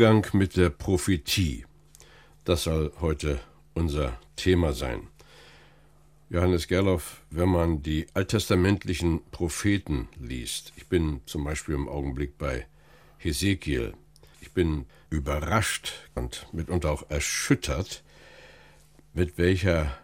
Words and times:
Umgang 0.00 0.26
mit 0.32 0.56
der 0.56 0.70
Prophetie. 0.70 1.66
Das 2.44 2.62
soll 2.62 2.90
heute 3.02 3.38
unser 3.74 4.18
Thema 4.34 4.72
sein. 4.72 5.08
Johannes 6.30 6.68
Gerloff, 6.68 7.20
wenn 7.28 7.50
man 7.50 7.82
die 7.82 8.06
alttestamentlichen 8.14 9.20
Propheten 9.30 10.08
liest, 10.18 10.72
ich 10.76 10.86
bin 10.86 11.20
zum 11.26 11.44
Beispiel 11.44 11.74
im 11.74 11.86
Augenblick 11.86 12.38
bei 12.38 12.66
Hesekiel, 13.18 13.92
ich 14.40 14.52
bin 14.52 14.86
überrascht 15.10 15.92
und 16.14 16.46
mitunter 16.50 16.92
auch 16.92 17.10
erschüttert, 17.10 18.02
mit 19.12 19.36
welcher 19.36 19.98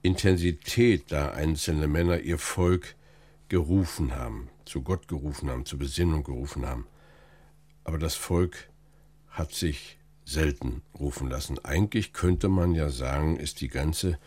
Intensität 0.00 1.12
da 1.12 1.32
einzelne 1.32 1.88
Männer 1.88 2.20
ihr 2.20 2.38
Volk 2.38 2.94
gerufen 3.50 4.16
haben, 4.16 4.48
zu 4.64 4.80
Gott 4.80 5.08
gerufen 5.08 5.50
haben, 5.50 5.66
zur 5.66 5.78
Besinnung 5.78 6.24
gerufen 6.24 6.64
haben. 6.64 6.86
Aber 7.84 7.98
das 7.98 8.14
Volk 8.14 8.70
hat 9.36 9.52
sich 9.52 9.98
selten 10.24 10.82
rufen 10.98 11.28
lassen. 11.28 11.62
Eigentlich 11.64 12.14
könnte 12.14 12.48
man 12.48 12.74
ja 12.74 12.88
sagen, 12.88 13.36
ist 13.36 13.60
die 13.60 13.68
ganze 13.68 14.18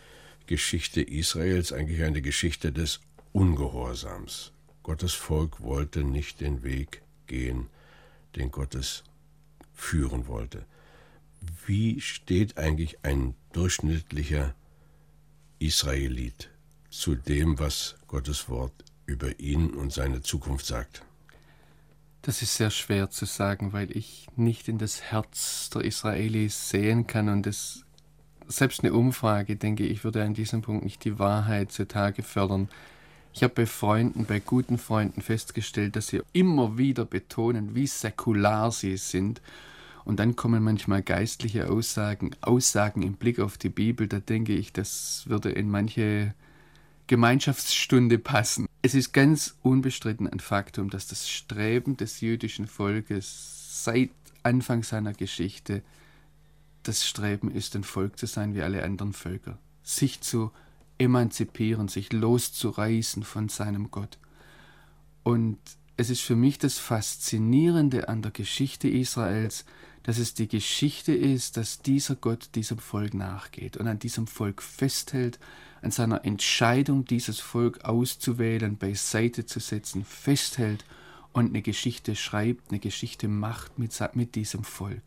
Geschichte 0.46 1.02
Israels 1.02 1.72
eigentlich 1.72 2.02
eine 2.02 2.22
Geschichte 2.22 2.72
des 2.72 3.00
Ungehorsams. 3.32 4.52
Gottes 4.84 5.12
Volk 5.12 5.60
wollte 5.60 6.04
nicht 6.04 6.40
den 6.40 6.62
Weg 6.62 7.02
gehen, 7.26 7.66
den 8.36 8.52
Gottes 8.52 9.02
führen 9.74 10.28
wollte. 10.28 10.64
Wie 11.66 12.00
steht 12.00 12.56
eigentlich 12.56 12.98
ein 13.02 13.34
durchschnittlicher 13.52 14.54
Israelit 15.58 16.50
zu 16.88 17.16
dem, 17.16 17.58
was 17.58 17.96
Gottes 18.06 18.48
Wort 18.48 18.84
über 19.06 19.40
ihn 19.40 19.70
und 19.70 19.92
seine 19.92 20.22
Zukunft 20.22 20.66
sagt? 20.66 21.02
Das 22.22 22.42
ist 22.42 22.56
sehr 22.56 22.70
schwer 22.70 23.08
zu 23.08 23.24
sagen, 23.24 23.72
weil 23.72 23.96
ich 23.96 24.28
nicht 24.36 24.68
in 24.68 24.76
das 24.76 25.00
Herz 25.00 25.70
der 25.70 25.84
Israelis 25.84 26.68
sehen 26.68 27.06
kann 27.06 27.30
und 27.30 27.46
es, 27.46 27.84
selbst 28.46 28.84
eine 28.84 28.92
Umfrage, 28.92 29.56
denke 29.56 29.86
ich, 29.86 30.04
würde 30.04 30.22
an 30.22 30.34
diesem 30.34 30.60
Punkt 30.60 30.84
nicht 30.84 31.04
die 31.04 31.18
Wahrheit 31.18 31.72
zutage 31.72 32.22
fördern. 32.22 32.68
Ich 33.32 33.42
habe 33.42 33.54
bei 33.54 33.66
Freunden, 33.66 34.26
bei 34.26 34.40
guten 34.40 34.76
Freunden 34.76 35.22
festgestellt, 35.22 35.96
dass 35.96 36.08
sie 36.08 36.20
immer 36.32 36.76
wieder 36.76 37.04
betonen, 37.04 37.74
wie 37.74 37.86
säkular 37.86 38.70
sie 38.70 38.96
sind. 38.96 39.40
Und 40.04 40.18
dann 40.18 40.36
kommen 40.36 40.62
manchmal 40.62 41.02
geistliche 41.02 41.70
Aussagen, 41.70 42.32
Aussagen 42.40 43.02
im 43.02 43.14
Blick 43.14 43.38
auf 43.38 43.56
die 43.56 43.68
Bibel. 43.68 44.08
Da 44.08 44.18
denke 44.18 44.52
ich, 44.52 44.72
das 44.72 45.24
würde 45.26 45.50
in 45.50 45.70
manche 45.70 46.34
Gemeinschaftsstunde 47.10 48.20
passen. 48.20 48.68
Es 48.82 48.94
ist 48.94 49.12
ganz 49.12 49.56
unbestritten 49.62 50.28
ein 50.28 50.38
Faktum, 50.38 50.90
dass 50.90 51.08
das 51.08 51.28
Streben 51.28 51.96
des 51.96 52.20
jüdischen 52.20 52.68
Volkes 52.68 53.82
seit 53.82 54.10
Anfang 54.44 54.84
seiner 54.84 55.12
Geschichte 55.12 55.82
das 56.84 57.04
Streben 57.04 57.50
ist, 57.50 57.74
ein 57.74 57.82
Volk 57.82 58.16
zu 58.16 58.26
sein 58.26 58.54
wie 58.54 58.62
alle 58.62 58.84
anderen 58.84 59.12
Völker, 59.12 59.58
sich 59.82 60.20
zu 60.20 60.52
emanzipieren, 60.98 61.88
sich 61.88 62.12
loszureißen 62.12 63.24
von 63.24 63.48
seinem 63.48 63.90
Gott. 63.90 64.20
Und 65.24 65.58
es 66.00 66.08
ist 66.08 66.22
für 66.22 66.34
mich 66.34 66.58
das 66.58 66.78
Faszinierende 66.78 68.08
an 68.08 68.22
der 68.22 68.30
Geschichte 68.30 68.88
Israels, 68.88 69.66
dass 70.02 70.16
es 70.16 70.32
die 70.32 70.48
Geschichte 70.48 71.12
ist, 71.12 71.58
dass 71.58 71.82
dieser 71.82 72.16
Gott 72.16 72.48
diesem 72.54 72.78
Volk 72.78 73.12
nachgeht 73.12 73.76
und 73.76 73.86
an 73.86 73.98
diesem 73.98 74.26
Volk 74.26 74.62
festhält 74.62 75.38
an 75.82 75.90
seiner 75.90 76.24
Entscheidung, 76.24 77.04
dieses 77.04 77.38
Volk 77.38 77.84
auszuwählen, 77.84 78.78
beiseite 78.78 79.44
zu 79.44 79.60
setzen, 79.60 80.04
festhält 80.04 80.86
und 81.32 81.50
eine 81.50 81.60
Geschichte 81.60 82.16
schreibt, 82.16 82.70
eine 82.70 82.80
Geschichte 82.80 83.28
macht 83.28 83.78
mit, 83.78 83.92
mit 84.14 84.34
diesem 84.36 84.64
Volk. 84.64 85.02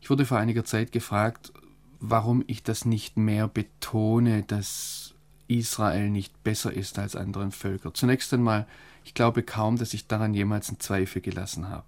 Ich 0.00 0.08
wurde 0.08 0.24
vor 0.24 0.38
einiger 0.38 0.64
Zeit 0.64 0.92
gefragt, 0.92 1.52
warum 1.98 2.42
ich 2.46 2.62
das 2.62 2.86
nicht 2.86 3.18
mehr 3.18 3.48
betone, 3.48 4.44
dass 4.44 5.14
Israel 5.46 6.08
nicht 6.08 6.42
besser 6.42 6.72
ist 6.72 6.98
als 6.98 7.16
andere 7.16 7.50
Völker. 7.50 7.92
Zunächst 7.92 8.32
einmal, 8.32 8.66
ich 9.04 9.14
glaube 9.14 9.42
kaum, 9.42 9.76
dass 9.76 9.94
ich 9.94 10.06
daran 10.06 10.34
jemals 10.34 10.68
einen 10.68 10.80
Zweifel 10.80 11.22
gelassen 11.22 11.68
habe. 11.68 11.84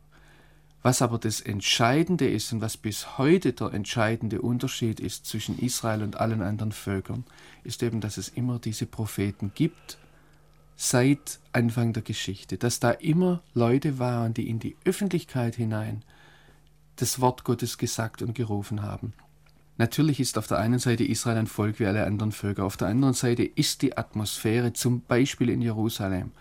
Was 0.83 1.01
aber 1.01 1.19
das 1.19 1.41
Entscheidende 1.41 2.29
ist 2.29 2.53
und 2.53 2.61
was 2.61 2.77
bis 2.77 3.17
heute 3.17 3.53
der 3.53 3.73
entscheidende 3.73 4.43
Unterschied 4.43 4.99
ist 4.99 5.27
zwischen 5.27 5.59
Israel 5.59 6.03
und 6.03 6.17
allen 6.17 6.43
anderen 6.43 6.73
Völkern, 6.73 7.25
ist 7.63 7.83
eben, 7.85 8.01
dass 8.01 8.17
es 8.17 8.29
immer 8.29 8.59
diese 8.59 8.87
Propheten 8.87 9.53
gibt, 9.55 9.99
seit 10.75 11.39
Anfang 11.53 11.93
der 11.93 12.03
Geschichte, 12.03 12.59
dass 12.59 12.81
da 12.81 12.91
immer 12.91 13.43
Leute 13.55 14.01
waren, 14.01 14.35
die 14.35 14.49
in 14.49 14.59
die 14.59 14.77
Öffentlichkeit 14.85 15.55
hinein 15.55 16.03
das 16.97 17.21
Wort 17.21 17.45
Gottes 17.45 17.79
gesagt 17.79 18.21
und 18.21 18.35
gerufen 18.35 18.83
haben. 18.83 19.13
Natürlich 19.79 20.19
ist 20.19 20.37
auf 20.37 20.49
der 20.49 20.59
einen 20.59 20.81
Seite 20.81 21.05
Israel 21.05 21.39
ein 21.39 21.47
Volk 21.47 21.79
wie 21.79 21.87
alle 21.87 22.05
anderen 22.05 22.33
Völker, 22.33 22.65
auf 22.65 22.77
der 22.77 22.89
anderen 22.89 23.15
Seite 23.15 23.45
ist 23.45 23.83
die 23.83 23.97
Atmosphäre 23.97 24.73
zum 24.73 25.03
Beispiel 25.03 25.49
in 25.49 25.63
Jerusalem 25.63 26.33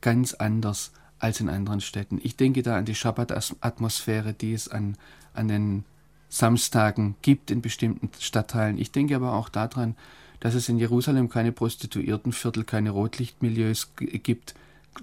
ganz 0.00 0.34
anders 0.34 0.92
als 1.18 1.40
in 1.40 1.48
anderen 1.48 1.80
Städten. 1.80 2.18
Ich 2.22 2.36
denke 2.36 2.62
da 2.62 2.76
an 2.76 2.84
die 2.84 2.94
Schabbat-Atmosphäre, 2.94 4.32
die 4.32 4.54
es 4.54 4.68
an, 4.68 4.96
an 5.34 5.48
den 5.48 5.84
Samstagen 6.28 7.16
gibt 7.22 7.50
in 7.50 7.60
bestimmten 7.60 8.10
Stadtteilen. 8.18 8.78
Ich 8.78 8.92
denke 8.92 9.16
aber 9.16 9.34
auch 9.34 9.48
daran, 9.48 9.96
dass 10.38 10.54
es 10.54 10.68
in 10.68 10.78
Jerusalem 10.78 11.28
keine 11.28 11.52
Prostituiertenviertel, 11.52 12.64
keine 12.64 12.90
Rotlichtmilieus 12.90 13.92
gibt, 13.96 14.54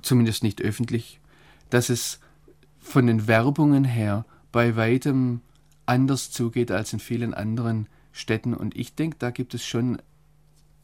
zumindest 0.02 0.41
nicht 0.41 0.62
öffentlich, 0.62 1.19
dass 1.69 1.90
es 1.90 2.19
von 2.79 3.06
den 3.06 3.28
Werbungen 3.28 3.84
her 3.84 4.25
bei 4.52 4.75
weitem 4.75 5.41
anders 5.85 6.31
zugeht 6.31 6.72
als 6.72 6.94
in 6.94 7.00
vielen 7.00 7.34
anderen 7.34 7.88
Städten. 8.12 8.53
Und 8.53 8.75
ich 8.75 8.96
denke, 8.96 9.18
da 9.19 9.29
gibt 9.29 9.53
es 9.53 9.64
schon 9.64 10.02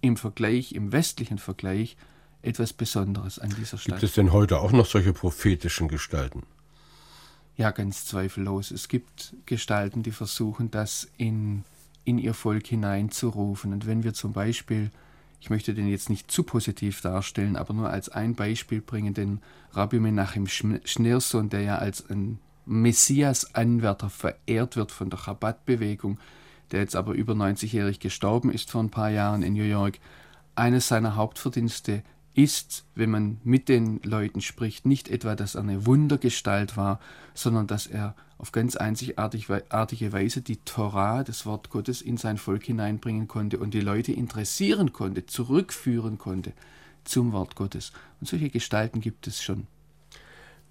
im 0.01 0.17
Vergleich, 0.17 0.73
im 0.73 0.91
westlichen 0.91 1.39
Vergleich, 1.39 1.97
etwas 2.43 2.73
Besonderes 2.73 3.39
an 3.39 3.49
dieser 3.49 3.77
Stadt. 3.77 3.95
Gibt 3.95 4.03
es 4.03 4.13
denn 4.13 4.31
heute 4.31 4.59
auch 4.59 4.71
noch 4.71 4.85
solche 4.85 5.13
prophetischen 5.13 5.87
Gestalten? 5.87 6.43
Ja, 7.55 7.71
ganz 7.71 8.05
zweifellos. 8.05 8.71
Es 8.71 8.87
gibt 8.87 9.33
Gestalten, 9.45 10.03
die 10.03 10.11
versuchen, 10.11 10.69
das 10.69 11.07
in, 11.17 11.63
in 12.03 12.17
ihr 12.17 12.33
Volk 12.33 12.67
hineinzurufen. 12.67 13.73
Und 13.73 13.85
wenn 13.85 14.03
wir 14.03 14.13
zum 14.13 14.33
Beispiel, 14.33 14.91
ich 15.39 15.49
möchte 15.49 15.73
den 15.73 15.87
jetzt 15.87 16.09
nicht 16.09 16.29
zu 16.29 16.43
positiv 16.43 17.01
darstellen, 17.01 17.55
aber 17.55 17.73
nur 17.73 17.89
als 17.89 18.09
ein 18.09 18.35
Beispiel 18.35 18.81
bringen, 18.81 19.13
den 19.13 19.41
Rabbi 19.71 19.99
Menachem 19.99 20.47
Schneerson, 20.47 21.49
der 21.49 21.61
ja 21.61 21.77
als 21.77 22.09
ein 22.09 22.39
Messias-Anwärter 22.65 24.09
verehrt 24.09 24.75
wird 24.75 24.91
von 24.91 25.09
der 25.09 25.19
Chabad-Bewegung, 25.19 26.19
der 26.71 26.81
jetzt 26.81 26.95
aber 26.95 27.13
über 27.13 27.33
90-jährig 27.33 27.99
gestorben 27.99 28.51
ist 28.51 28.71
vor 28.71 28.81
ein 28.81 28.89
paar 28.89 29.09
Jahren 29.09 29.43
in 29.43 29.53
New 29.53 29.63
York, 29.63 29.99
eines 30.55 30.87
seiner 30.87 31.15
Hauptverdienste 31.15 32.03
ist, 32.35 32.85
wenn 32.95 33.11
man 33.11 33.39
mit 33.43 33.69
den 33.69 33.99
Leuten 34.03 34.41
spricht, 34.41 34.85
nicht 34.85 35.09
etwa, 35.09 35.35
dass 35.35 35.55
er 35.55 35.61
eine 35.61 35.85
Wundergestalt 35.85 36.77
war, 36.77 36.99
sondern 37.33 37.67
dass 37.67 37.87
er 37.87 38.15
auf 38.37 38.51
ganz 38.51 38.75
einzigartige 38.75 40.11
Weise 40.11 40.41
die 40.41 40.57
Torah, 40.57 41.23
das 41.23 41.45
Wort 41.45 41.69
Gottes, 41.69 42.01
in 42.01 42.17
sein 42.17 42.37
Volk 42.37 42.63
hineinbringen 42.63 43.27
konnte 43.27 43.59
und 43.59 43.73
die 43.73 43.81
Leute 43.81 44.11
interessieren 44.11 44.91
konnte, 44.93 45.25
zurückführen 45.25 46.17
konnte 46.17 46.53
zum 47.03 47.31
Wort 47.31 47.55
Gottes. 47.55 47.91
Und 48.19 48.27
solche 48.27 48.49
Gestalten 48.49 48.99
gibt 48.99 49.27
es 49.27 49.41
schon. 49.41 49.67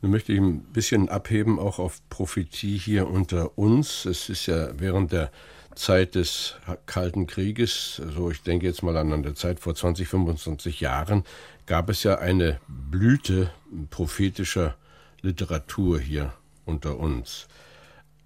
Nun 0.03 0.11
möchte 0.11 0.33
ich 0.33 0.41
ein 0.41 0.61
bisschen 0.65 1.09
abheben, 1.09 1.61
auch 1.61 1.79
auf 1.79 2.01
Prophetie 2.11 2.77
hier 2.77 3.09
unter 3.09 3.57
uns. 3.57 4.05
Es 4.05 4.29
ist 4.29 4.47
ja 4.47 4.79
während 4.79 5.13
der 5.13 5.31
Zeit 5.75 6.15
des 6.15 6.57
Kalten 6.87 7.27
Krieges, 7.27 7.97
so 7.97 8.03
also 8.03 8.31
ich 8.31 8.43
denke 8.43 8.67
jetzt 8.67 8.83
mal 8.83 8.97
an 8.97 9.13
eine 9.13 9.35
Zeit 9.35 9.61
vor 9.61 9.75
20, 9.75 10.09
25 10.09 10.81
Jahren, 10.81 11.25
gab 11.67 11.89
es 11.89 12.03
ja 12.03 12.19
eine 12.19 12.61
Blüte 12.69 13.51
prophetischer 13.91 14.77
Literatur 15.21 16.01
hier 16.01 16.33
unter 16.65 16.99
uns. 16.99 17.47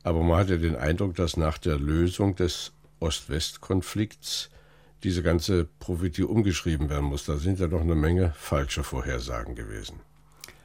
Aber 0.03 0.23
man 0.23 0.39
hatte 0.39 0.59
den 0.59 0.77
Eindruck, 0.77 1.15
dass 1.17 1.37
nach 1.37 1.59
der 1.59 1.79
Lösung 1.79 2.37
des 2.37 2.73
Ost-West-Konflikts 3.01 4.51
diese 5.03 5.23
ganze 5.23 5.69
Prophetie 5.79 6.23
umgeschrieben 6.23 6.89
werden 6.89 7.07
muss. 7.07 7.25
Da 7.25 7.37
sind 7.37 7.61
ja 7.61 7.67
doch 7.67 7.81
eine 7.81 7.95
Menge 7.95 8.33
falsche 8.37 8.83
Vorhersagen 8.83 9.55
gewesen. 9.55 10.01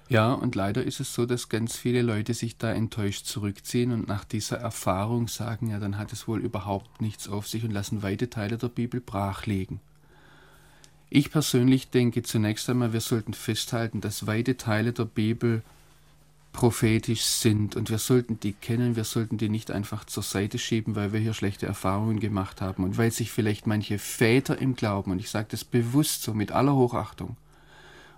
Ja, 0.09 0.33
und 0.33 0.55
leider 0.55 0.83
ist 0.83 0.99
es 0.99 1.13
so, 1.13 1.25
dass 1.25 1.47
ganz 1.47 1.77
viele 1.77 2.01
Leute 2.01 2.33
sich 2.33 2.57
da 2.57 2.71
enttäuscht 2.71 3.25
zurückziehen 3.25 3.91
und 3.91 4.07
nach 4.07 4.25
dieser 4.25 4.57
Erfahrung 4.57 5.27
sagen, 5.29 5.69
ja, 5.69 5.79
dann 5.79 5.97
hat 5.97 6.11
es 6.11 6.27
wohl 6.27 6.41
überhaupt 6.41 7.01
nichts 7.01 7.29
auf 7.29 7.47
sich 7.47 7.63
und 7.63 7.71
lassen 7.71 8.03
weite 8.03 8.29
Teile 8.29 8.57
der 8.57 8.67
Bibel 8.67 8.99
brachlegen. 8.99 9.79
Ich 11.13 11.29
persönlich 11.29 11.89
denke 11.89 12.23
zunächst 12.23 12.69
einmal, 12.69 12.93
wir 12.93 13.01
sollten 13.01 13.33
festhalten, 13.33 13.99
dass 13.99 14.27
weite 14.27 14.55
Teile 14.55 14.93
der 14.93 15.03
Bibel 15.03 15.61
prophetisch 16.53 17.23
sind 17.23 17.75
und 17.75 17.89
wir 17.89 17.97
sollten 17.97 18.39
die 18.39 18.53
kennen, 18.53 18.95
wir 18.95 19.03
sollten 19.03 19.37
die 19.37 19.49
nicht 19.49 19.71
einfach 19.71 20.05
zur 20.05 20.23
Seite 20.23 20.57
schieben, 20.57 20.95
weil 20.95 21.11
wir 21.11 21.19
hier 21.19 21.33
schlechte 21.33 21.65
Erfahrungen 21.65 22.21
gemacht 22.21 22.61
haben 22.61 22.85
und 22.85 22.97
weil 22.97 23.11
sich 23.11 23.29
vielleicht 23.29 23.67
manche 23.67 23.99
Väter 23.99 24.57
im 24.57 24.77
Glauben, 24.77 25.11
und 25.11 25.19
ich 25.19 25.29
sage 25.29 25.49
das 25.51 25.65
bewusst 25.65 26.23
so 26.23 26.33
mit 26.33 26.53
aller 26.53 26.75
Hochachtung, 26.75 27.35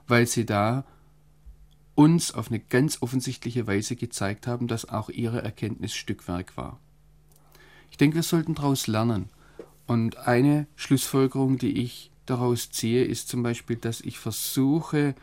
weil 0.08 0.28
sie 0.28 0.46
da 0.46 0.86
uns 1.96 2.32
auf 2.32 2.50
eine 2.50 2.60
ganz 2.60 3.02
offensichtliche 3.02 3.66
Weise 3.66 3.96
gezeigt 3.96 4.46
haben, 4.46 4.68
dass 4.68 4.88
auch 4.88 5.10
ihre 5.10 5.42
Erkenntnis 5.42 5.96
Stückwerk 5.96 6.56
war. 6.58 6.80
Ich 7.90 7.98
denke, 7.98 8.18
wir 8.18 8.24
sollten 8.24 8.54
daraus 8.54 8.86
lernen. 8.86 9.30
Und 9.88 10.18
eine 10.18 10.68
Schlussfolgerung, 10.76 11.58
die 11.58 11.82
ich 11.82 12.12
daraus 12.26 12.72
ziehe, 12.72 13.04
ist 13.04 13.28
zum 13.28 13.44
Beispiel, 13.44 13.76
dass 13.76 14.02
ich 14.02 14.20
versuche, 14.20 15.16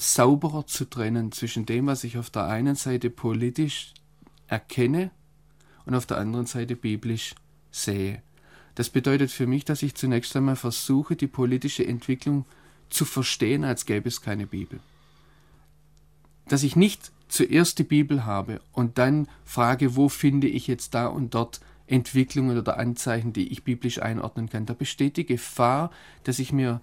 sauberer 0.00 0.66
zu 0.66 0.84
trennen 0.84 1.32
zwischen 1.32 1.66
dem, 1.66 1.86
was 1.86 2.04
ich 2.04 2.18
auf 2.18 2.30
der 2.30 2.46
einen 2.46 2.76
Seite 2.76 3.10
politisch 3.10 3.92
erkenne 4.46 5.10
und 5.86 5.94
auf 5.94 6.06
der 6.06 6.18
anderen 6.18 6.46
Seite 6.46 6.76
biblisch 6.76 7.34
sehe. 7.70 8.22
Das 8.74 8.90
bedeutet 8.90 9.30
für 9.30 9.46
mich, 9.46 9.64
dass 9.64 9.82
ich 9.82 9.96
zunächst 9.96 10.36
einmal 10.36 10.56
versuche, 10.56 11.16
die 11.16 11.26
politische 11.26 11.84
Entwicklung 11.86 12.44
zu 12.90 13.04
verstehen, 13.04 13.64
als 13.64 13.86
gäbe 13.86 14.08
es 14.08 14.22
keine 14.22 14.46
Bibel. 14.46 14.78
Dass 16.46 16.62
ich 16.62 16.76
nicht 16.76 17.10
zuerst 17.28 17.78
die 17.78 17.84
Bibel 17.84 18.24
habe 18.24 18.60
und 18.72 18.98
dann 18.98 19.28
frage, 19.44 19.96
wo 19.96 20.08
finde 20.08 20.46
ich 20.46 20.66
jetzt 20.66 20.94
da 20.94 21.08
und 21.08 21.34
dort 21.34 21.60
Entwicklungen 21.88 22.58
oder 22.58 22.78
Anzeichen, 22.78 23.32
die 23.32 23.48
ich 23.48 23.64
biblisch 23.64 24.00
einordnen 24.00 24.48
kann. 24.48 24.66
Da 24.66 24.74
besteht 24.74 25.16
die 25.16 25.26
Gefahr, 25.26 25.90
dass 26.24 26.38
ich 26.38 26.52
mir, 26.52 26.80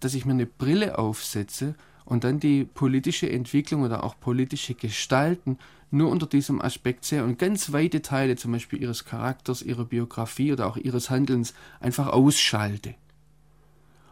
dass 0.00 0.14
ich 0.14 0.24
mir 0.24 0.32
eine 0.32 0.46
Brille 0.46 0.98
aufsetze 0.98 1.74
und 2.04 2.24
dann 2.24 2.40
die 2.40 2.64
politische 2.64 3.30
Entwicklung 3.30 3.82
oder 3.82 4.04
auch 4.04 4.18
politische 4.18 4.74
Gestalten 4.74 5.58
nur 5.90 6.10
unter 6.10 6.26
diesem 6.26 6.60
Aspekt 6.60 7.04
sehe 7.04 7.24
und 7.24 7.38
ganz 7.38 7.72
weite 7.72 8.02
Teile, 8.02 8.36
zum 8.36 8.52
Beispiel 8.52 8.82
ihres 8.82 9.04
Charakters, 9.04 9.62
ihrer 9.62 9.84
Biografie 9.84 10.52
oder 10.52 10.66
auch 10.66 10.76
ihres 10.76 11.10
Handelns, 11.10 11.54
einfach 11.80 12.08
ausschalte. 12.08 12.94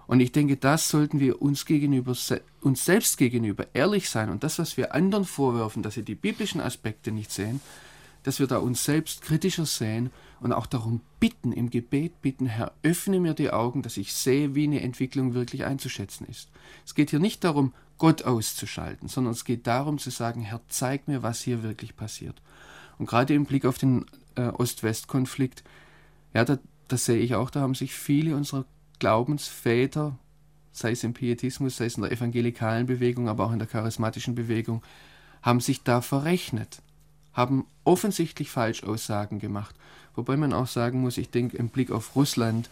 Und 0.07 0.21
ich 0.21 0.33
denke, 0.33 0.57
das 0.57 0.89
sollten 0.89 1.21
wir 1.21 1.43
uns 1.43 1.67
gegenüber, 1.67 2.15
uns 2.61 2.85
selbst 2.85 3.19
gegenüber 3.19 3.67
ehrlich 3.75 4.09
sein. 4.09 4.31
Und 4.31 4.45
das, 4.45 4.59
was 4.59 4.77
wir 4.77 4.95
anderen 4.95 5.25
vorwerfen, 5.25 5.83
dass 5.83 5.95
sie 5.95 6.05
die 6.05 6.15
biblischen 6.15 6.61
Aspekte 6.61 7.11
nicht 7.11 7.33
sehen, 7.33 7.61
dass 8.27 8.41
wir 8.41 8.49
da 8.49 8.59
uns 8.59 8.83
selbst 8.83 9.23
kritischer 9.23 9.67
sehen 9.67 10.11
und 10.41 10.53
auch 10.53 10.67
darum 10.67 11.01
bitten, 11.21 11.53
im 11.53 11.71
Gebet 11.71 12.23
bitten, 12.23 12.47
Herr, 12.47 12.73
öffne 12.83 13.21
mir 13.21 13.35
die 13.35 13.51
Augen, 13.51 13.83
dass 13.83 13.97
ich 13.97 14.13
sehe, 14.13 14.57
wie 14.57 14.65
eine 14.65 14.81
Entwicklung 14.81 15.33
wirklich 15.33 15.65
einzuschätzen 15.65 16.27
ist. 16.27 16.49
Es 16.85 16.97
geht 16.97 17.11
hier 17.11 17.21
nicht 17.21 17.45
darum, 17.45 17.73
Gott 17.99 18.25
auszuschalten, 18.25 19.09
sondern 19.09 19.33
es 19.33 19.45
geht 19.45 19.69
darum 19.69 19.99
zu 19.99 20.11
sagen, 20.11 20.41
Herr, 20.41 20.61
zeig 20.67 21.07
mir, 21.07 21.23
was 21.23 21.41
hier 21.41 21.63
wirklich 21.63 21.95
passiert. 21.95 22.43
Und 22.99 23.07
gerade 23.07 23.33
im 23.33 23.45
Blick 23.45 23.65
auf 23.65 23.79
den 23.79 24.07
äh, 24.35 24.49
Ost-West-Konflikt, 24.49 25.63
ja, 26.35 26.45
da, 26.45 26.59
das 26.89 27.05
sehe 27.05 27.19
ich 27.19 27.37
auch, 27.37 27.51
da 27.51 27.61
haben 27.61 27.77
sich 27.77 27.95
viele 27.95 28.35
unserer 28.35 28.65
Glaubensväter, 28.99 30.19
sei 30.73 30.91
es 30.91 31.05
im 31.05 31.15
Pietismus, 31.15 31.77
sei 31.77 31.87
es 31.87 31.97
in 31.97 32.03
der 32.03 32.11
evangelikalen 32.11 32.87
Bewegung, 32.87 33.29
aber 33.29 33.47
auch 33.47 33.53
in 33.53 33.61
der 33.61 33.69
charismatischen 33.69 34.35
Bewegung, 34.35 34.83
haben 35.43 35.61
sich 35.61 35.85
da 35.85 36.01
verrechnet, 36.01 36.83
haben 37.37 37.67
offensichtlich 37.85 38.51
Falschaussagen 38.51 39.39
gemacht. 39.39 39.75
Wobei 40.15 40.37
man 40.37 40.55
auch 40.55 40.67
sagen 40.67 41.01
muss, 41.03 41.19
ich 41.19 41.31
denke 41.31 41.59
im 41.59 41.69
Blick 41.69 41.91
auf 41.91 42.17
Russland, 42.17 42.71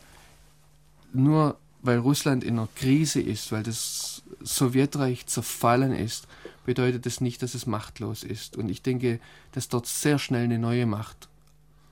nur 1.12 1.58
weil 1.82 1.98
Russland 1.98 2.42
in 2.42 2.58
einer 2.58 2.68
Krise 2.74 3.20
ist, 3.20 3.52
weil 3.52 3.62
das 3.62 4.22
Sowjetreich 4.42 5.26
zerfallen 5.26 5.92
ist, 5.92 6.26
bedeutet 6.64 7.04
das 7.04 7.20
nicht, 7.20 7.42
dass 7.42 7.54
es 7.54 7.66
machtlos 7.66 8.24
ist. 8.24 8.56
Und 8.56 8.70
ich 8.70 8.80
denke, 8.80 9.20
dass 9.52 9.68
dort 9.68 9.86
sehr 9.86 10.18
schnell 10.18 10.44
eine 10.44 10.58
neue 10.58 10.86
Macht 10.86 11.28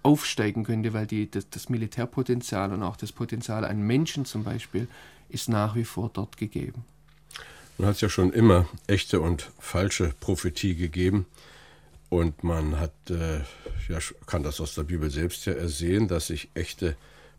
aufsteigen 0.03 0.65
könnte, 0.65 0.95
weil 0.95 1.07
die, 1.07 1.31
das, 1.31 1.51
das 1.51 1.69
Militärpotenzial 1.69 2.73
und 2.73 2.83
auch 2.83 2.97
das 2.97 3.13
Potenzial 3.13 3.67
an 3.67 3.83
Menschen 3.83 4.25
zum 4.25 4.45
Beispiel 4.45 4.89
ist 5.29 5.51
nach 5.51 5.75
wie 5.75 5.85
vor 5.85 6.11
dort 6.13 6.39
gegeben. 6.39 6.87
Man 7.77 7.89
hat 7.89 7.97
es 7.97 8.01
ja 8.01 8.09
schon 8.09 8.33
immer 8.33 8.67
echte 8.87 9.21
und 9.21 9.51
falsche 9.59 10.15
Prophetie 10.21 10.75
gegeben. 10.75 11.27
Und 12.13 12.45
man 12.45 12.79
hat, 12.79 12.93
äh, 13.09 13.39
ja, 13.89 13.99
kann 14.27 14.43
das 14.43 14.61
aus 14.61 14.75
der 14.75 14.83
Bibel 14.83 15.09
selbst 15.09 15.47
ja 15.47 15.55
ersehen, 15.55 16.09
dass 16.09 16.27
sich 16.27 16.51
echte 16.53 16.95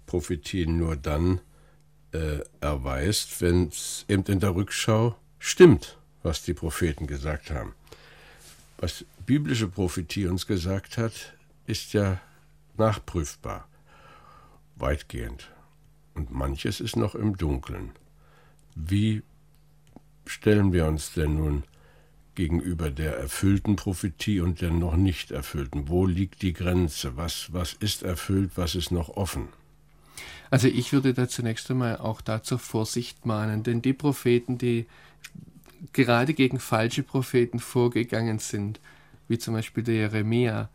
Prophetie 0.08 0.66
nur 0.66 0.96
dann 0.96 1.42
äh, 2.12 2.40
erweist, 2.60 3.40
wenn 3.40 3.68
es 3.68 4.04
eben 4.08 4.24
in 4.24 4.40
der 4.40 4.56
Rückschau 4.56 5.16
stimmt, 5.38 6.00
was 6.24 6.42
die 6.42 6.56
Propheten 6.56 7.06
gesagt 7.06 7.52
haben. 7.52 7.76
Was 8.78 9.06
biblische 9.28 9.68
Prophetie 9.68 10.26
uns 10.26 10.48
gesagt 10.48 10.98
hat, 10.98 11.36
ist 11.68 11.94
ja 11.94 12.20
nachprüfbar, 12.76 13.68
weitgehend. 14.76 15.52
Und 16.16 16.32
manches 16.32 16.80
ist 16.80 16.96
noch 16.96 17.14
im 17.14 17.38
Dunkeln. 17.38 17.92
Wie 18.74 19.22
stellen 20.26 20.74
wir 20.74 20.88
uns 20.88 21.14
denn 21.14 21.36
nun 21.36 21.64
gegenüber 22.36 22.90
der 22.90 23.18
erfüllten 23.18 23.76
Prophetie 23.76 24.40
und 24.40 24.62
der 24.62 24.72
noch 24.72 24.96
nicht 24.96 25.32
erfüllten? 25.32 25.90
Wo 25.90 26.06
liegt 26.06 26.42
die 26.42 26.54
Grenze? 26.54 27.16
Was, 27.18 27.54
was 27.54 27.74
ist 27.74 28.04
erfüllt, 28.04 28.52
was 28.56 28.76
ist 28.76 28.92
noch 28.92 29.10
offen? 29.10 29.50
Also 30.50 30.68
ich 30.68 30.94
würde 30.94 31.14
da 31.14 31.28
zunächst 31.28 31.70
einmal 31.72 31.98
auch 31.98 32.22
dazu 32.22 32.58
Vorsicht 32.58 33.26
mahnen, 33.26 33.64
denn 33.64 33.82
die 33.82 33.94
Propheten, 33.94 34.58
die 34.58 34.86
gerade 35.94 36.34
gegen 36.34 36.60
falsche 36.60 37.04
Propheten 37.04 37.60
vorgegangen 37.60 38.40
sind, 38.40 38.80
wie 39.28 39.38
zum 39.38 39.56
Beispiel 39.56 39.84
der 39.84 39.96
Jeremia, 39.96 40.70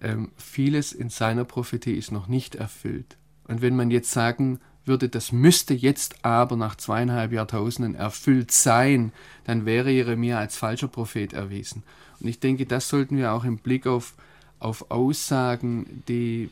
ähm, 0.00 0.32
vieles 0.36 0.92
in 0.92 1.08
seiner 1.08 1.44
Prophetie 1.44 1.94
ist 1.94 2.10
noch 2.10 2.26
nicht 2.26 2.56
erfüllt. 2.56 3.16
Und 3.46 3.62
wenn 3.62 3.76
man 3.76 3.90
jetzt 3.90 4.10
sagen 4.10 4.60
würde, 4.84 5.08
das 5.08 5.32
müsste 5.32 5.74
jetzt 5.74 6.24
aber 6.24 6.56
nach 6.56 6.76
zweieinhalb 6.76 7.32
Jahrtausenden 7.32 7.94
erfüllt 7.94 8.50
sein, 8.50 9.12
dann 9.44 9.64
wäre 9.64 9.90
Jeremia 9.90 10.38
als 10.38 10.56
falscher 10.56 10.88
Prophet 10.88 11.32
erwiesen. 11.32 11.82
Und 12.20 12.28
ich 12.28 12.40
denke, 12.40 12.66
das 12.66 12.88
sollten 12.88 13.16
wir 13.16 13.32
auch 13.32 13.44
im 13.44 13.58
Blick 13.58 13.86
auf, 13.86 14.14
auf 14.58 14.90
Aussagen, 14.90 16.02
die 16.08 16.50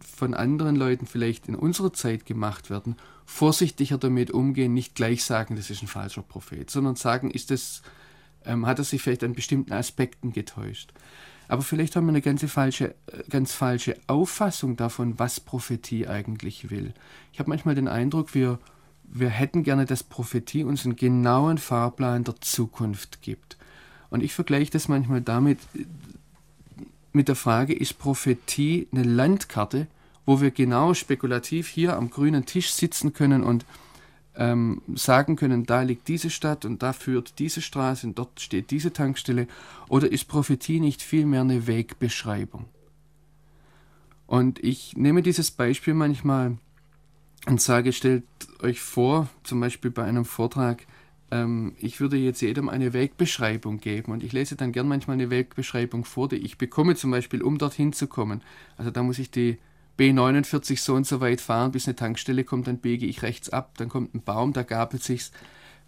von 0.00 0.34
anderen 0.34 0.76
Leuten 0.76 1.06
vielleicht 1.06 1.48
in 1.48 1.54
unserer 1.54 1.92
Zeit 1.92 2.24
gemacht 2.24 2.70
werden, 2.70 2.96
vorsichtiger 3.26 3.98
damit 3.98 4.30
umgehen, 4.30 4.74
nicht 4.74 4.94
gleich 4.94 5.24
sagen, 5.24 5.56
das 5.56 5.70
ist 5.70 5.82
ein 5.82 5.88
falscher 5.88 6.22
Prophet, 6.22 6.70
sondern 6.70 6.96
sagen, 6.96 7.30
ist 7.30 7.50
das, 7.50 7.82
ähm, 8.44 8.66
hat 8.66 8.78
er 8.78 8.84
sich 8.84 9.02
vielleicht 9.02 9.24
an 9.24 9.34
bestimmten 9.34 9.72
Aspekten 9.72 10.32
getäuscht. 10.32 10.92
Aber 11.48 11.62
vielleicht 11.62 11.96
haben 11.96 12.06
wir 12.06 12.10
eine 12.10 12.22
ganz 12.22 12.44
falsche, 12.50 12.94
äh, 13.06 13.22
ganz 13.28 13.52
falsche 13.52 13.96
Auffassung 14.06 14.76
davon, 14.76 15.18
was 15.18 15.40
Prophetie 15.40 16.06
eigentlich 16.06 16.70
will. 16.70 16.94
Ich 17.32 17.38
habe 17.38 17.50
manchmal 17.50 17.74
den 17.74 17.88
Eindruck, 17.88 18.34
wir, 18.34 18.58
wir 19.04 19.28
hätten 19.28 19.62
gerne, 19.62 19.84
dass 19.84 20.02
Prophetie 20.02 20.64
uns 20.64 20.84
einen 20.84 20.96
genauen 20.96 21.58
Fahrplan 21.58 22.24
der 22.24 22.40
Zukunft 22.40 23.22
gibt. 23.22 23.56
Und 24.10 24.22
ich 24.22 24.32
vergleiche 24.32 24.70
das 24.70 24.88
manchmal 24.88 25.20
damit, 25.20 25.58
mit 27.12 27.28
der 27.28 27.36
Frage, 27.36 27.74
ist 27.74 27.98
Prophetie 27.98 28.88
eine 28.92 29.04
Landkarte, 29.04 29.86
wo 30.26 30.40
wir 30.40 30.50
genau 30.50 30.94
spekulativ 30.94 31.68
hier 31.68 31.96
am 31.96 32.10
grünen 32.10 32.44
Tisch 32.44 32.72
sitzen 32.72 33.12
können 33.12 33.44
und 33.44 33.64
ähm, 34.36 34.82
sagen 34.94 35.36
können, 35.36 35.64
da 35.64 35.82
liegt 35.82 36.08
diese 36.08 36.30
Stadt 36.30 36.64
und 36.64 36.82
da 36.82 36.92
führt 36.92 37.38
diese 37.38 37.62
Straße 37.62 38.06
und 38.06 38.18
dort 38.18 38.40
steht 38.40 38.70
diese 38.70 38.92
Tankstelle? 38.92 39.46
Oder 39.88 40.10
ist 40.10 40.26
Prophetie 40.26 40.80
nicht 40.80 41.02
vielmehr 41.02 41.42
eine 41.42 41.66
Wegbeschreibung? 41.66 42.66
Und 44.26 44.62
ich 44.64 44.96
nehme 44.96 45.22
dieses 45.22 45.50
Beispiel 45.50 45.94
manchmal 45.94 46.58
und 47.46 47.60
sage, 47.60 47.92
stellt 47.92 48.24
euch 48.60 48.80
vor, 48.80 49.28
zum 49.42 49.60
Beispiel 49.60 49.90
bei 49.90 50.04
einem 50.04 50.24
Vortrag, 50.24 50.86
ähm, 51.30 51.74
ich 51.78 52.00
würde 52.00 52.16
jetzt 52.16 52.40
jedem 52.40 52.68
eine 52.68 52.92
Wegbeschreibung 52.92 53.78
geben 53.78 54.12
und 54.12 54.22
ich 54.22 54.32
lese 54.32 54.56
dann 54.56 54.72
gern 54.72 54.88
manchmal 54.88 55.14
eine 55.14 55.30
Wegbeschreibung 55.30 56.04
vor, 56.04 56.28
die 56.28 56.36
ich 56.36 56.58
bekomme, 56.58 56.96
zum 56.96 57.10
Beispiel, 57.10 57.42
um 57.42 57.58
dorthin 57.58 57.92
zu 57.92 58.06
kommen. 58.06 58.42
Also 58.76 58.90
da 58.90 59.02
muss 59.02 59.18
ich 59.18 59.30
die 59.30 59.58
B49 59.98 60.78
so 60.78 60.94
und 60.94 61.06
so 61.06 61.20
weit 61.20 61.40
fahren, 61.40 61.72
bis 61.72 61.86
eine 61.86 61.96
Tankstelle 61.96 62.44
kommt, 62.44 62.66
dann 62.66 62.78
biege 62.78 63.06
ich 63.06 63.22
rechts 63.22 63.50
ab, 63.50 63.74
dann 63.78 63.88
kommt 63.88 64.14
ein 64.14 64.22
Baum, 64.22 64.52
da 64.52 64.62
gabelt 64.62 65.02
sich's. 65.02 65.30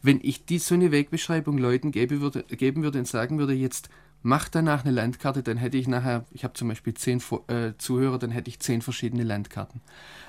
Wenn 0.02 0.20
ich 0.22 0.44
die, 0.44 0.58
so 0.58 0.74
eine 0.74 0.92
Wegbeschreibung 0.92 1.58
Leuten 1.58 1.90
geben 1.90 2.20
würde, 2.20 2.44
geben 2.44 2.82
würde 2.82 2.98
und 2.98 3.08
sagen 3.08 3.38
würde, 3.38 3.54
jetzt 3.54 3.88
mach 4.22 4.48
danach 4.48 4.84
eine 4.84 4.94
Landkarte, 4.94 5.42
dann 5.42 5.56
hätte 5.56 5.76
ich 5.76 5.88
nachher, 5.88 6.24
ich 6.32 6.44
habe 6.44 6.54
zum 6.54 6.68
Beispiel 6.68 6.94
zehn 6.94 7.20
äh, 7.48 7.72
Zuhörer, 7.78 8.18
dann 8.18 8.30
hätte 8.30 8.48
ich 8.48 8.60
zehn 8.60 8.82
verschiedene 8.82 9.24
Landkarten. 9.24 9.80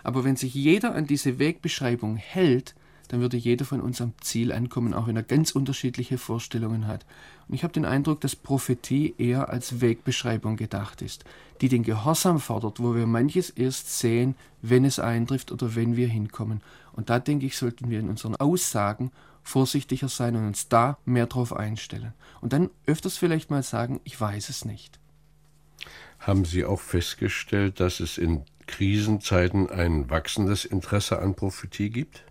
Aber 0.03 0.24
wenn 0.24 0.36
sich 0.36 0.53
jeder 0.53 0.96
an 0.96 1.05
diese 1.05 1.39
Wegbeschreibung 1.39 2.15
hält, 2.15 2.75
dann 3.08 3.22
würde 3.22 3.38
jeder 3.38 3.66
von 3.66 3.82
uns 3.82 4.02
am 4.02 4.14
Ziel 4.22 4.52
ankommen, 4.52 4.94
auch 4.94 5.08
wenn 5.08 5.16
er 5.16 5.24
ganz 5.24 5.52
unterschiedliche 5.52 6.18
Vorstellungen 6.18 6.88
hat. 6.88 7.06
Und 7.48 7.56
ich 7.56 7.64
habe 7.64 7.74
den 7.74 7.86
Eindruck, 7.86 8.22
dass 8.22 8.36
Prophetie 8.36 9.16
eher 9.18 9.50
als 9.50 9.80
Wegbeschreibung 9.80 10.58
gedacht 10.58 11.02
ist, 11.02 11.24
die 11.62 11.70
den 11.70 11.84
Gehorsam 11.84 12.40
fordert, 12.40 12.80
wo 12.82 12.96
wir 12.96 13.08
manches 13.08 13.50
erst 13.50 13.98
sehen, 14.00 14.36
wenn 14.62 14.86
es 14.86 15.00
eintrifft 15.00 15.52
oder 15.52 15.76
wenn 15.76 15.96
wir 15.96 16.08
hinkommen. 16.08 16.62
Und 16.94 17.10
da 17.10 17.20
denke 17.20 17.46
ich, 17.46 17.58
sollten 17.58 17.90
wir 17.90 18.00
in 18.00 18.10
unseren 18.10 18.36
Aussagen 18.36 19.12
vorsichtiger 19.44 20.10
sein 20.10 20.36
und 20.36 20.46
uns 20.46 20.68
da 20.68 20.98
mehr 21.06 21.28
drauf 21.28 21.54
einstellen. 21.54 22.14
Und 22.42 22.52
dann 22.54 22.70
öfters 22.86 23.18
vielleicht 23.18 23.50
mal 23.50 23.64
sagen, 23.64 24.02
ich 24.04 24.20
weiß 24.20 24.50
es 24.50 24.66
nicht. 24.66 25.00
Haben 26.20 26.44
Sie 26.44 26.66
auch 26.66 26.82
festgestellt, 26.82 27.80
dass 27.80 28.00
es 28.02 28.18
in 28.18 28.44
Krisenzeiten 28.66 29.70
ein 29.70 30.10
wachsendes 30.10 30.66
Interesse 30.66 31.20
an 31.20 31.36
Prophetie 31.36 31.90
gibt? 31.90 32.26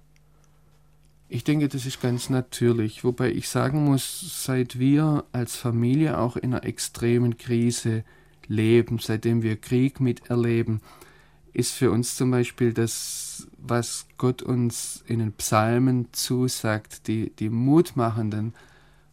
Ich 1.28 1.42
denke, 1.42 1.68
das 1.68 1.86
ist 1.86 2.00
ganz 2.00 2.30
natürlich, 2.30 3.02
wobei 3.02 3.32
ich 3.32 3.48
sagen 3.48 3.84
muss, 3.84 4.44
seit 4.44 4.78
wir 4.78 5.24
als 5.32 5.56
Familie 5.56 6.18
auch 6.18 6.36
in 6.36 6.54
einer 6.54 6.64
extremen 6.64 7.36
Krise 7.36 8.04
leben, 8.46 9.00
seitdem 9.00 9.42
wir 9.42 9.56
Krieg 9.56 10.00
miterleben, 10.00 10.80
ist 11.52 11.72
für 11.72 11.90
uns 11.90 12.14
zum 12.14 12.30
Beispiel 12.30 12.72
das, 12.72 13.48
was 13.58 14.06
Gott 14.18 14.42
uns 14.42 15.02
in 15.06 15.18
den 15.18 15.32
Psalmen 15.32 16.08
zusagt, 16.12 17.08
die, 17.08 17.30
die 17.30 17.48
mutmachenden 17.48 18.54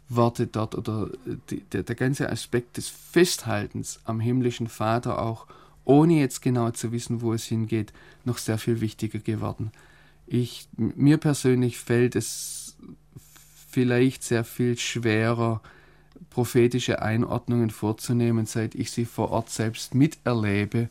Worte 0.09 0.45
dort 0.45 0.75
oder 0.75 1.09
die, 1.49 1.61
der, 1.61 1.81
der 1.81 1.95
ganze 1.95 2.29
Aspekt 2.29 2.77
des 2.77 2.89
Festhaltens 2.89 4.01
am 4.03 4.19
himmlischen 4.19 4.67
Vater 4.67 5.19
auch, 5.19 5.47
ohne 5.85 6.19
jetzt 6.19 6.41
genau 6.41 6.69
zu 6.71 6.91
wissen, 6.91 7.21
wo 7.21 7.33
es 7.33 7.45
hingeht, 7.45 7.91
noch 8.23 8.37
sehr 8.37 8.59
viel 8.59 8.81
wichtiger 8.81 9.19
geworden. 9.19 9.71
Ich, 10.35 10.67
mir 10.77 11.17
persönlich 11.17 11.77
fällt 11.77 12.15
es 12.15 12.75
vielleicht 13.69 14.23
sehr 14.23 14.43
viel 14.43 14.75
schwerer, 14.79 15.61
prophetische 16.31 17.03
Einordnungen 17.03 17.69
vorzunehmen, 17.69 18.47
seit 18.47 18.73
ich 18.73 18.89
sie 18.89 19.05
vor 19.05 19.29
Ort 19.29 19.51
selbst 19.51 19.93
miterlebe, 19.93 20.89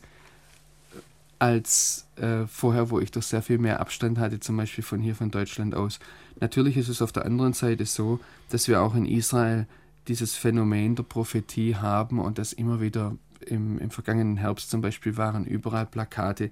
als 1.39 2.07
äh, 2.15 2.47
vorher, 2.47 2.89
wo 2.89 3.01
ich 3.01 3.11
doch 3.11 3.21
sehr 3.21 3.41
viel 3.41 3.57
mehr 3.57 3.81
Abstand 3.81 4.17
hatte, 4.17 4.39
zum 4.39 4.55
Beispiel 4.55 4.85
von 4.85 5.01
hier, 5.01 5.13
von 5.13 5.29
Deutschland 5.29 5.75
aus. 5.75 5.99
Natürlich 6.39 6.77
ist 6.77 6.87
es 6.87 7.01
auf 7.01 7.11
der 7.11 7.25
anderen 7.25 7.51
Seite 7.51 7.85
so, 7.85 8.21
dass 8.47 8.69
wir 8.69 8.81
auch 8.81 8.95
in 8.95 9.05
Israel 9.05 9.67
dieses 10.07 10.37
Phänomen 10.37 10.95
der 10.95 11.03
Prophetie 11.03 11.75
haben 11.75 12.19
und 12.19 12.37
das 12.37 12.53
immer 12.53 12.79
wieder 12.79 13.17
im, 13.45 13.77
im 13.77 13.91
vergangenen 13.91 14.37
Herbst 14.37 14.69
zum 14.69 14.79
Beispiel 14.79 15.17
waren 15.17 15.43
überall 15.43 15.85
Plakate, 15.85 16.49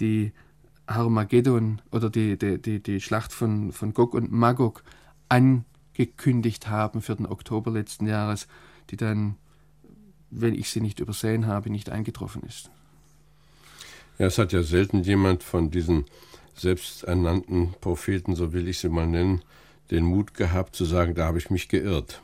die 0.00 0.32
Harmageddon 0.88 1.80
oder 1.90 2.10
die, 2.10 2.36
die, 2.36 2.60
die, 2.60 2.82
die 2.82 3.00
Schlacht 3.00 3.32
von, 3.32 3.72
von 3.72 3.94
Gog 3.94 4.14
und 4.14 4.32
Magog 4.32 4.82
angekündigt 5.28 6.68
haben 6.68 7.02
für 7.02 7.16
den 7.16 7.26
Oktober 7.26 7.70
letzten 7.70 8.06
Jahres, 8.06 8.46
die 8.90 8.96
dann, 8.96 9.36
wenn 10.30 10.54
ich 10.54 10.70
sie 10.70 10.80
nicht 10.80 11.00
übersehen 11.00 11.46
habe, 11.46 11.70
nicht 11.70 11.90
eingetroffen 11.90 12.42
ist. 12.42 12.70
Ja, 14.18 14.26
es 14.26 14.38
hat 14.38 14.52
ja 14.52 14.62
selten 14.62 15.02
jemand 15.02 15.42
von 15.42 15.70
diesen 15.70 16.04
selbsternannten 16.54 17.74
Propheten, 17.80 18.36
so 18.36 18.52
will 18.52 18.68
ich 18.68 18.78
sie 18.78 18.88
mal 18.88 19.06
nennen, 19.06 19.42
den 19.90 20.04
Mut 20.04 20.34
gehabt 20.34 20.76
zu 20.76 20.84
sagen, 20.84 21.14
da 21.14 21.26
habe 21.26 21.38
ich 21.38 21.50
mich 21.50 21.68
geirrt. 21.68 22.20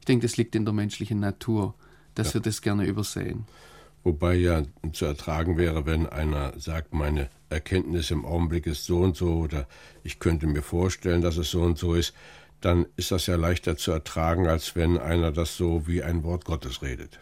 Ich 0.00 0.06
denke, 0.06 0.26
das 0.26 0.36
liegt 0.36 0.54
in 0.54 0.64
der 0.64 0.74
menschlichen 0.74 1.20
Natur, 1.20 1.74
dass 2.14 2.28
ja. 2.28 2.34
wir 2.34 2.40
das 2.40 2.62
gerne 2.62 2.86
übersehen. 2.86 3.46
Wobei 4.02 4.34
ja 4.34 4.62
zu 4.92 5.04
ertragen 5.04 5.58
wäre, 5.58 5.84
wenn 5.84 6.06
einer 6.06 6.58
sagt, 6.58 6.94
meine 6.94 7.28
Erkenntnis 7.50 8.10
im 8.10 8.24
Augenblick 8.24 8.66
ist 8.66 8.86
so 8.86 9.00
und 9.00 9.16
so 9.16 9.34
oder 9.34 9.66
ich 10.02 10.18
könnte 10.18 10.46
mir 10.46 10.62
vorstellen, 10.62 11.20
dass 11.20 11.36
es 11.36 11.50
so 11.50 11.62
und 11.62 11.76
so 11.76 11.94
ist, 11.94 12.14
dann 12.60 12.86
ist 12.96 13.10
das 13.10 13.26
ja 13.26 13.36
leichter 13.36 13.76
zu 13.76 13.90
ertragen, 13.92 14.46
als 14.46 14.76
wenn 14.76 14.98
einer 14.98 15.32
das 15.32 15.56
so 15.56 15.86
wie 15.86 16.02
ein 16.02 16.24
Wort 16.24 16.44
Gottes 16.44 16.82
redet. 16.82 17.20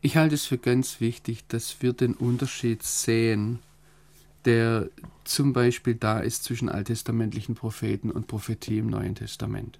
Ich 0.00 0.16
halte 0.16 0.36
es 0.36 0.46
für 0.46 0.58
ganz 0.58 1.00
wichtig, 1.00 1.44
dass 1.48 1.82
wir 1.82 1.92
den 1.92 2.14
Unterschied 2.14 2.82
sehen, 2.84 3.58
der 4.44 4.88
zum 5.24 5.52
Beispiel 5.52 5.94
da 5.94 6.20
ist 6.20 6.44
zwischen 6.44 6.68
alttestamentlichen 6.68 7.54
Propheten 7.54 8.10
und 8.10 8.28
Prophetie 8.28 8.78
im 8.78 8.86
Neuen 8.86 9.16
Testament. 9.16 9.78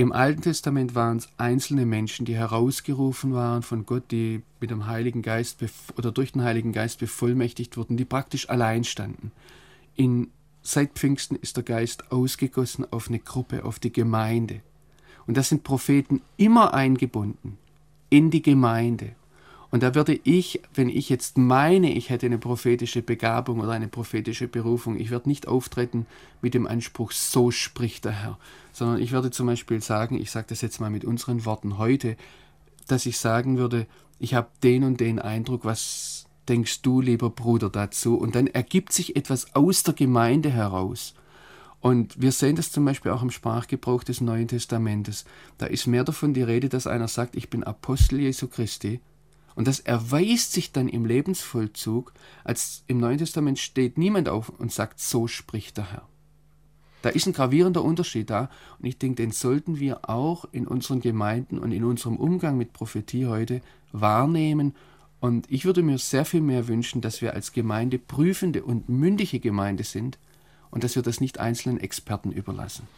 Im 0.00 0.12
Alten 0.12 0.40
Testament 0.40 0.94
waren 0.94 1.18
es 1.18 1.28
einzelne 1.36 1.84
Menschen, 1.84 2.24
die 2.24 2.34
herausgerufen 2.34 3.34
waren 3.34 3.60
von 3.60 3.84
Gott, 3.84 4.10
die 4.10 4.40
mit 4.58 4.70
dem 4.70 4.86
Heiligen 4.86 5.20
Geist 5.20 5.62
oder 5.94 6.10
durch 6.10 6.32
den 6.32 6.42
Heiligen 6.42 6.72
Geist 6.72 7.00
bevollmächtigt 7.00 7.76
wurden, 7.76 7.98
die 7.98 8.06
praktisch 8.06 8.48
allein 8.48 8.84
standen. 8.84 9.30
In, 9.96 10.30
seit 10.62 10.92
Pfingsten 10.94 11.36
ist 11.36 11.58
der 11.58 11.64
Geist 11.64 12.12
ausgegossen 12.12 12.90
auf 12.90 13.08
eine 13.08 13.18
Gruppe, 13.18 13.62
auf 13.66 13.78
die 13.78 13.92
Gemeinde. 13.92 14.62
Und 15.26 15.36
da 15.36 15.42
sind 15.42 15.64
Propheten 15.64 16.22
immer 16.38 16.72
eingebunden 16.72 17.58
in 18.08 18.30
die 18.30 18.40
Gemeinde. 18.40 19.14
Und 19.70 19.82
da 19.82 19.94
würde 19.94 20.18
ich, 20.24 20.60
wenn 20.74 20.88
ich 20.88 21.08
jetzt 21.08 21.38
meine, 21.38 21.92
ich 21.92 22.10
hätte 22.10 22.26
eine 22.26 22.38
prophetische 22.38 23.02
Begabung 23.02 23.60
oder 23.60 23.72
eine 23.72 23.88
prophetische 23.88 24.48
Berufung, 24.48 24.98
ich 24.98 25.10
würde 25.10 25.28
nicht 25.28 25.46
auftreten 25.46 26.06
mit 26.42 26.54
dem 26.54 26.66
Anspruch, 26.66 27.12
so 27.12 27.50
spricht 27.50 28.04
der 28.04 28.12
Herr, 28.12 28.38
sondern 28.72 29.00
ich 29.00 29.12
würde 29.12 29.30
zum 29.30 29.46
Beispiel 29.46 29.80
sagen, 29.80 30.20
ich 30.20 30.30
sage 30.30 30.46
das 30.48 30.60
jetzt 30.60 30.80
mal 30.80 30.90
mit 30.90 31.04
unseren 31.04 31.44
Worten 31.44 31.78
heute, 31.78 32.16
dass 32.88 33.06
ich 33.06 33.18
sagen 33.18 33.58
würde, 33.58 33.86
ich 34.18 34.34
habe 34.34 34.48
den 34.62 34.82
und 34.82 35.00
den 35.00 35.20
Eindruck, 35.20 35.64
was 35.64 36.26
denkst 36.48 36.82
du, 36.82 37.00
lieber 37.00 37.30
Bruder, 37.30 37.70
dazu? 37.70 38.18
Und 38.18 38.34
dann 38.34 38.48
ergibt 38.48 38.92
sich 38.92 39.14
etwas 39.14 39.54
aus 39.54 39.84
der 39.84 39.94
Gemeinde 39.94 40.50
heraus. 40.50 41.14
Und 41.80 42.20
wir 42.20 42.32
sehen 42.32 42.56
das 42.56 42.72
zum 42.72 42.84
Beispiel 42.84 43.12
auch 43.12 43.22
im 43.22 43.30
Sprachgebrauch 43.30 44.04
des 44.04 44.20
Neuen 44.20 44.48
Testamentes. 44.48 45.24
Da 45.58 45.66
ist 45.66 45.86
mehr 45.86 46.04
davon 46.04 46.34
die 46.34 46.42
Rede, 46.42 46.68
dass 46.68 46.86
einer 46.86 47.08
sagt, 47.08 47.36
ich 47.36 47.48
bin 47.48 47.64
Apostel 47.64 48.20
Jesu 48.20 48.48
Christi. 48.48 49.00
Und 49.60 49.68
das 49.68 49.80
erweist 49.80 50.54
sich 50.54 50.72
dann 50.72 50.88
im 50.88 51.04
Lebensvollzug, 51.04 52.14
als 52.44 52.82
im 52.86 52.96
Neuen 52.96 53.18
Testament 53.18 53.58
steht 53.58 53.98
niemand 53.98 54.26
auf 54.26 54.48
und 54.48 54.72
sagt, 54.72 55.00
so 55.00 55.26
spricht 55.26 55.76
der 55.76 55.92
Herr. 55.92 56.08
Da 57.02 57.10
ist 57.10 57.26
ein 57.26 57.34
gravierender 57.34 57.84
Unterschied 57.84 58.30
da 58.30 58.48
und 58.78 58.86
ich 58.86 58.96
denke, 58.96 59.16
den 59.16 59.32
sollten 59.32 59.78
wir 59.78 60.08
auch 60.08 60.46
in 60.52 60.66
unseren 60.66 61.02
Gemeinden 61.02 61.58
und 61.58 61.72
in 61.72 61.84
unserem 61.84 62.16
Umgang 62.16 62.56
mit 62.56 62.72
Prophetie 62.72 63.26
heute 63.26 63.60
wahrnehmen. 63.92 64.74
Und 65.20 65.44
ich 65.50 65.66
würde 65.66 65.82
mir 65.82 65.98
sehr 65.98 66.24
viel 66.24 66.40
mehr 66.40 66.66
wünschen, 66.66 67.02
dass 67.02 67.20
wir 67.20 67.34
als 67.34 67.52
Gemeinde 67.52 67.98
prüfende 67.98 68.64
und 68.64 68.88
mündige 68.88 69.40
Gemeinde 69.40 69.84
sind, 69.84 70.16
und 70.70 70.84
dass 70.84 70.96
wir 70.96 71.02
das 71.02 71.20
nicht 71.20 71.38
einzelnen 71.38 71.78
Experten 71.80 72.32
überlassen. 72.32 72.88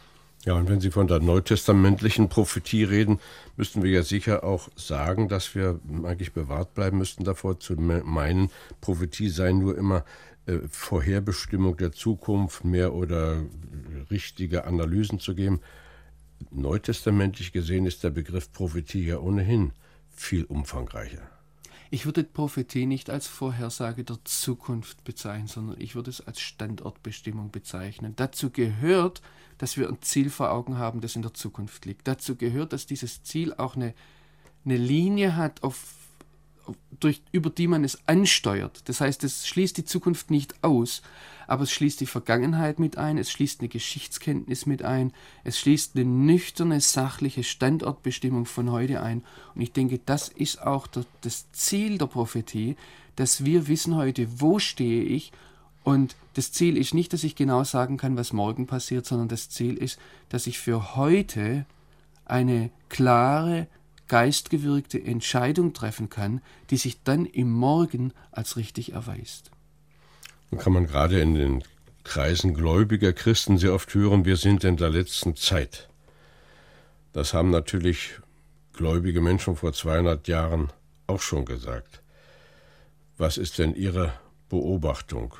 Ja, 0.45 0.55
und 0.55 0.67
wenn 0.67 0.81
Sie 0.81 0.91
von 0.91 1.07
der 1.07 1.19
neutestamentlichen 1.19 2.27
Prophetie 2.27 2.83
reden, 2.83 3.19
müssten 3.55 3.81
wir 3.81 3.91
ja 3.91 4.03
sicher 4.03 4.43
auch 4.43 4.67
sagen, 4.75 5.29
dass 5.29 5.55
wir 5.55 5.79
eigentlich 6.03 6.33
bewahrt 6.33 6.73
bleiben 6.73 6.97
müssten 6.97 7.23
davor 7.23 7.61
zu 7.61 7.75
meinen, 7.75 8.51
Prophetie 8.81 9.29
sei 9.29 9.53
nur 9.53 9.77
immer 9.77 10.03
äh, 10.45 10.57
Vorherbestimmung 10.69 11.77
der 11.77 11.93
Zukunft, 11.93 12.65
mehr 12.65 12.93
oder 12.93 13.41
richtige 14.11 14.65
Analysen 14.65 15.19
zu 15.19 15.33
geben. 15.33 15.61
Neutestamentlich 16.51 17.53
gesehen 17.53 17.85
ist 17.85 18.03
der 18.03 18.09
Begriff 18.09 18.51
Prophetie 18.51 19.05
ja 19.05 19.19
ohnehin 19.19 19.71
viel 20.13 20.43
umfangreicher. 20.43 21.32
Ich 21.93 22.07
würde 22.07 22.23
Prophetie 22.23 22.87
nicht 22.87 23.11
als 23.11 23.27
Vorhersage 23.27 24.03
der 24.03 24.17
Zukunft 24.23 25.03
bezeichnen, 25.03 25.45
sondern 25.45 25.79
ich 25.79 25.93
würde 25.93 26.09
es 26.09 26.25
als 26.25 26.41
Standortbestimmung 26.41 27.51
bezeichnen. 27.51 28.13
Dazu 28.15 28.49
gehört, 28.49 29.21
dass 29.59 29.77
wir 29.77 29.89
ein 29.89 30.01
Ziel 30.01 30.31
vor 30.31 30.49
Augen 30.49 30.79
haben, 30.79 31.01
das 31.01 31.15
in 31.15 31.21
der 31.21 31.35
Zukunft 31.35 31.85
liegt. 31.85 32.07
Dazu 32.07 32.35
gehört, 32.35 32.73
dass 32.73 32.87
dieses 32.87 33.21
Ziel 33.21 33.53
auch 33.53 33.75
eine, 33.75 33.93
eine 34.65 34.77
Linie 34.77 35.35
hat, 35.35 35.61
auf, 35.61 36.02
durch, 36.99 37.21
über 37.31 37.49
die 37.49 37.67
man 37.67 37.83
es 37.83 37.99
ansteuert. 38.07 38.87
Das 38.87 39.01
heißt, 39.01 39.23
es 39.23 39.47
schließt 39.47 39.77
die 39.77 39.85
Zukunft 39.85 40.31
nicht 40.31 40.63
aus, 40.63 41.01
aber 41.47 41.63
es 41.63 41.71
schließt 41.71 41.99
die 41.99 42.05
Vergangenheit 42.05 42.79
mit 42.79 42.97
ein, 42.97 43.17
es 43.17 43.31
schließt 43.31 43.59
eine 43.59 43.69
Geschichtskenntnis 43.69 44.65
mit 44.65 44.83
ein, 44.83 45.11
es 45.43 45.59
schließt 45.59 45.95
eine 45.95 46.05
nüchterne, 46.05 46.79
sachliche 46.79 47.43
Standortbestimmung 47.43 48.45
von 48.45 48.71
heute 48.71 49.01
ein. 49.01 49.23
Und 49.53 49.61
ich 49.61 49.71
denke, 49.71 49.99
das 50.05 50.29
ist 50.29 50.61
auch 50.61 50.87
der, 50.87 51.05
das 51.21 51.51
Ziel 51.51 51.97
der 51.97 52.07
Prophetie, 52.07 52.75
dass 53.15 53.45
wir 53.45 53.67
wissen 53.67 53.95
heute, 53.95 54.27
wo 54.39 54.59
stehe 54.59 55.03
ich. 55.03 55.31
Und 55.83 56.15
das 56.35 56.51
Ziel 56.51 56.77
ist 56.77 56.93
nicht, 56.93 57.11
dass 57.13 57.23
ich 57.23 57.35
genau 57.35 57.63
sagen 57.63 57.97
kann, 57.97 58.15
was 58.15 58.33
morgen 58.33 58.67
passiert, 58.67 59.05
sondern 59.05 59.27
das 59.27 59.49
Ziel 59.49 59.75
ist, 59.77 59.99
dass 60.29 60.47
ich 60.47 60.59
für 60.59 60.95
heute 60.95 61.65
eine 62.25 62.69
klare, 62.87 63.67
geistgewirkte 64.07 65.03
Entscheidung 65.03 65.73
treffen 65.73 66.09
kann, 66.09 66.41
die 66.69 66.77
sich 66.77 67.03
dann 67.03 67.25
im 67.25 67.51
Morgen 67.51 68.13
als 68.31 68.57
richtig 68.57 68.93
erweist 68.93 69.51
kann 70.57 70.73
man 70.73 70.87
gerade 70.87 71.19
in 71.19 71.35
den 71.35 71.63
Kreisen 72.03 72.53
gläubiger 72.53 73.13
Christen 73.13 73.57
sehr 73.57 73.73
oft 73.73 73.93
hören, 73.93 74.25
wir 74.25 74.37
sind 74.37 74.63
in 74.63 74.77
der 74.77 74.89
letzten 74.89 75.35
Zeit. 75.35 75.89
Das 77.13 77.33
haben 77.33 77.49
natürlich 77.49 78.19
gläubige 78.73 79.21
Menschen 79.21 79.55
vor 79.55 79.73
200 79.73 80.27
Jahren 80.27 80.71
auch 81.07 81.21
schon 81.21 81.45
gesagt. 81.45 82.01
Was 83.17 83.37
ist 83.37 83.59
denn 83.59 83.75
Ihre 83.75 84.13
Beobachtung? 84.49 85.35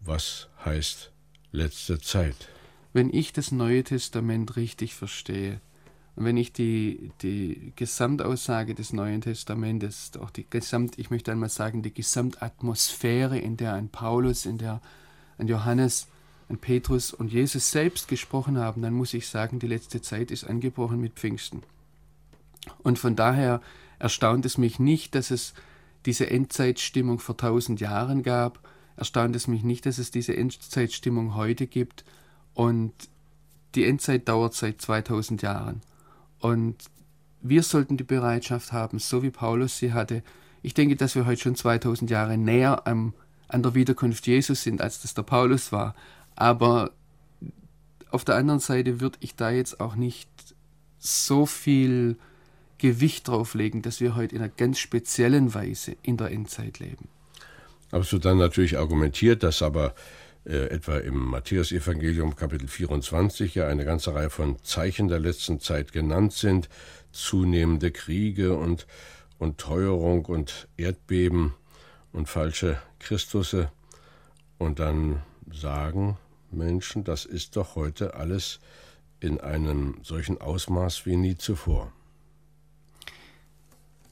Was 0.00 0.48
heißt 0.64 1.12
letzte 1.52 1.98
Zeit. 1.98 2.48
Wenn 2.92 3.12
ich 3.12 3.32
das 3.32 3.52
Neue 3.52 3.84
Testament 3.84 4.56
richtig 4.56 4.94
verstehe, 4.94 5.60
und 6.18 6.24
wenn 6.24 6.36
ich 6.36 6.52
die, 6.52 7.12
die 7.22 7.72
Gesamtaussage 7.76 8.74
des 8.74 8.92
Neuen 8.92 9.20
Testamentes, 9.20 10.10
auch 10.20 10.30
die 10.30 10.50
Gesamt, 10.50 10.98
ich 10.98 11.10
möchte 11.10 11.30
einmal 11.30 11.48
sagen, 11.48 11.80
die 11.82 11.94
Gesamtatmosphäre, 11.94 13.38
in 13.38 13.56
der 13.56 13.74
ein 13.74 13.88
Paulus, 13.88 14.44
in 14.44 14.58
der 14.58 14.80
ein 15.38 15.46
Johannes, 15.46 16.08
ein 16.48 16.58
Petrus 16.58 17.12
und 17.12 17.32
Jesus 17.32 17.70
selbst 17.70 18.08
gesprochen 18.08 18.58
haben, 18.58 18.82
dann 18.82 18.94
muss 18.94 19.14
ich 19.14 19.28
sagen, 19.28 19.60
die 19.60 19.68
letzte 19.68 20.02
Zeit 20.02 20.32
ist 20.32 20.42
angebrochen 20.42 21.00
mit 21.00 21.12
Pfingsten. 21.12 21.62
Und 22.82 22.98
von 22.98 23.14
daher 23.14 23.62
erstaunt 24.00 24.44
es 24.44 24.58
mich 24.58 24.80
nicht, 24.80 25.14
dass 25.14 25.30
es 25.30 25.54
diese 26.04 26.28
Endzeitstimmung 26.28 27.20
vor 27.20 27.36
tausend 27.36 27.78
Jahren 27.78 28.24
gab, 28.24 28.58
erstaunt 28.96 29.36
es 29.36 29.46
mich 29.46 29.62
nicht, 29.62 29.86
dass 29.86 29.98
es 29.98 30.10
diese 30.10 30.36
Endzeitstimmung 30.36 31.36
heute 31.36 31.68
gibt 31.68 32.04
und 32.54 32.92
die 33.76 33.84
Endzeit 33.84 34.28
dauert 34.28 34.54
seit 34.54 34.82
2000 34.82 35.42
Jahren. 35.42 35.80
Und 36.40 36.76
wir 37.40 37.62
sollten 37.62 37.96
die 37.96 38.04
Bereitschaft 38.04 38.72
haben, 38.72 38.98
so 38.98 39.22
wie 39.22 39.30
Paulus 39.30 39.78
sie 39.78 39.92
hatte. 39.92 40.22
Ich 40.62 40.74
denke, 40.74 40.96
dass 40.96 41.14
wir 41.14 41.26
heute 41.26 41.40
schon 41.40 41.54
2000 41.54 42.10
Jahre 42.10 42.36
näher 42.36 42.86
am, 42.86 43.14
an 43.48 43.62
der 43.62 43.74
Wiederkunft 43.74 44.26
Jesus 44.26 44.62
sind, 44.62 44.80
als 44.80 45.02
das 45.02 45.14
der 45.14 45.22
Paulus 45.22 45.72
war. 45.72 45.94
Aber 46.36 46.92
auf 48.10 48.24
der 48.24 48.36
anderen 48.36 48.60
Seite 48.60 49.00
würde 49.00 49.18
ich 49.20 49.36
da 49.36 49.50
jetzt 49.50 49.80
auch 49.80 49.94
nicht 49.94 50.28
so 50.98 51.46
viel 51.46 52.16
Gewicht 52.78 53.28
drauf 53.28 53.54
legen, 53.54 53.82
dass 53.82 54.00
wir 54.00 54.14
heute 54.16 54.36
in 54.36 54.42
einer 54.42 54.50
ganz 54.50 54.78
speziellen 54.78 55.54
Weise 55.54 55.96
in 56.02 56.16
der 56.16 56.30
Endzeit 56.30 56.78
leben. 56.78 57.08
Es 57.90 58.12
wird 58.12 58.24
dann 58.24 58.38
natürlich 58.38 58.78
argumentiert, 58.78 59.42
dass 59.42 59.62
aber 59.62 59.94
äh, 60.48 60.68
etwa 60.70 60.96
im 60.96 61.26
Matthäusevangelium 61.26 62.34
Kapitel 62.34 62.68
24 62.68 63.54
ja 63.54 63.68
eine 63.68 63.84
ganze 63.84 64.14
Reihe 64.14 64.30
von 64.30 64.56
Zeichen 64.62 65.08
der 65.08 65.20
letzten 65.20 65.60
Zeit 65.60 65.92
genannt 65.92 66.32
sind, 66.32 66.70
zunehmende 67.12 67.90
Kriege 67.90 68.56
und, 68.56 68.86
und 69.38 69.58
Teuerung 69.58 70.24
und 70.24 70.66
Erdbeben 70.78 71.52
und 72.12 72.30
falsche 72.30 72.80
Christusse. 72.98 73.70
Und 74.56 74.78
dann 74.78 75.22
sagen 75.52 76.16
Menschen, 76.50 77.04
das 77.04 77.26
ist 77.26 77.56
doch 77.56 77.76
heute 77.76 78.14
alles 78.14 78.58
in 79.20 79.40
einem 79.40 79.96
solchen 80.02 80.40
Ausmaß 80.40 81.04
wie 81.04 81.16
nie 81.16 81.36
zuvor. 81.36 81.92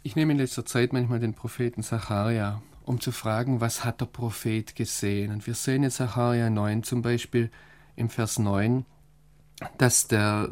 Ich 0.02 0.16
nehme 0.16 0.32
in 0.32 0.38
letzter 0.38 0.66
Zeit 0.66 0.92
manchmal 0.92 1.18
den 1.18 1.32
Propheten 1.32 1.82
Zacharia 1.82 2.60
um 2.86 3.00
zu 3.00 3.12
fragen, 3.12 3.60
was 3.60 3.84
hat 3.84 4.00
der 4.00 4.06
Prophet 4.06 4.74
gesehen. 4.76 5.32
Und 5.32 5.46
wir 5.46 5.54
sehen 5.54 5.82
in 5.82 5.90
Sacharja 5.90 6.48
9 6.48 6.84
zum 6.84 7.02
Beispiel 7.02 7.50
im 7.96 8.08
Vers 8.08 8.38
9, 8.38 8.86
dass, 9.76 10.06
der, 10.06 10.48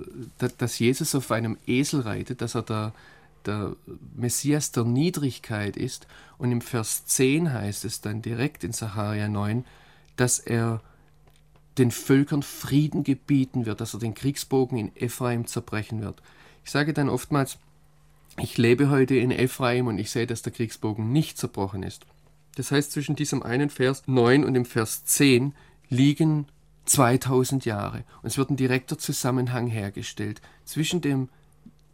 dass 0.58 0.78
Jesus 0.78 1.14
auf 1.14 1.30
einem 1.30 1.56
Esel 1.66 2.00
reitet, 2.00 2.42
dass 2.42 2.56
er 2.56 2.62
der, 2.62 2.92
der 3.46 3.76
Messias 4.16 4.72
der 4.72 4.84
Niedrigkeit 4.84 5.76
ist. 5.76 6.08
Und 6.36 6.50
im 6.50 6.60
Vers 6.60 7.06
10 7.06 7.52
heißt 7.52 7.84
es 7.84 8.00
dann 8.00 8.20
direkt 8.20 8.64
in 8.64 8.72
Sacharja 8.72 9.28
9, 9.28 9.64
dass 10.16 10.40
er 10.40 10.80
den 11.78 11.92
Völkern 11.92 12.42
Frieden 12.42 13.04
gebieten 13.04 13.64
wird, 13.64 13.80
dass 13.80 13.94
er 13.94 14.00
den 14.00 14.14
Kriegsbogen 14.14 14.76
in 14.76 14.96
Ephraim 14.96 15.46
zerbrechen 15.46 16.02
wird. 16.02 16.20
Ich 16.64 16.70
sage 16.72 16.92
dann 16.92 17.08
oftmals, 17.08 17.58
ich 18.38 18.58
lebe 18.58 18.90
heute 18.90 19.14
in 19.14 19.30
Ephraim 19.30 19.86
und 19.86 19.98
ich 19.98 20.10
sehe, 20.10 20.26
dass 20.26 20.42
der 20.42 20.52
Kriegsbogen 20.52 21.12
nicht 21.12 21.38
zerbrochen 21.38 21.84
ist. 21.84 22.06
Das 22.54 22.70
heißt, 22.70 22.92
zwischen 22.92 23.16
diesem 23.16 23.42
einen 23.42 23.70
Vers 23.70 24.02
9 24.06 24.44
und 24.44 24.54
dem 24.54 24.64
Vers 24.64 25.04
10 25.04 25.54
liegen 25.88 26.46
2000 26.86 27.64
Jahre. 27.64 28.04
Und 28.22 28.28
es 28.28 28.38
wird 28.38 28.50
ein 28.50 28.56
direkter 28.56 28.98
Zusammenhang 28.98 29.66
hergestellt 29.66 30.40
zwischen 30.64 31.00
dem 31.00 31.28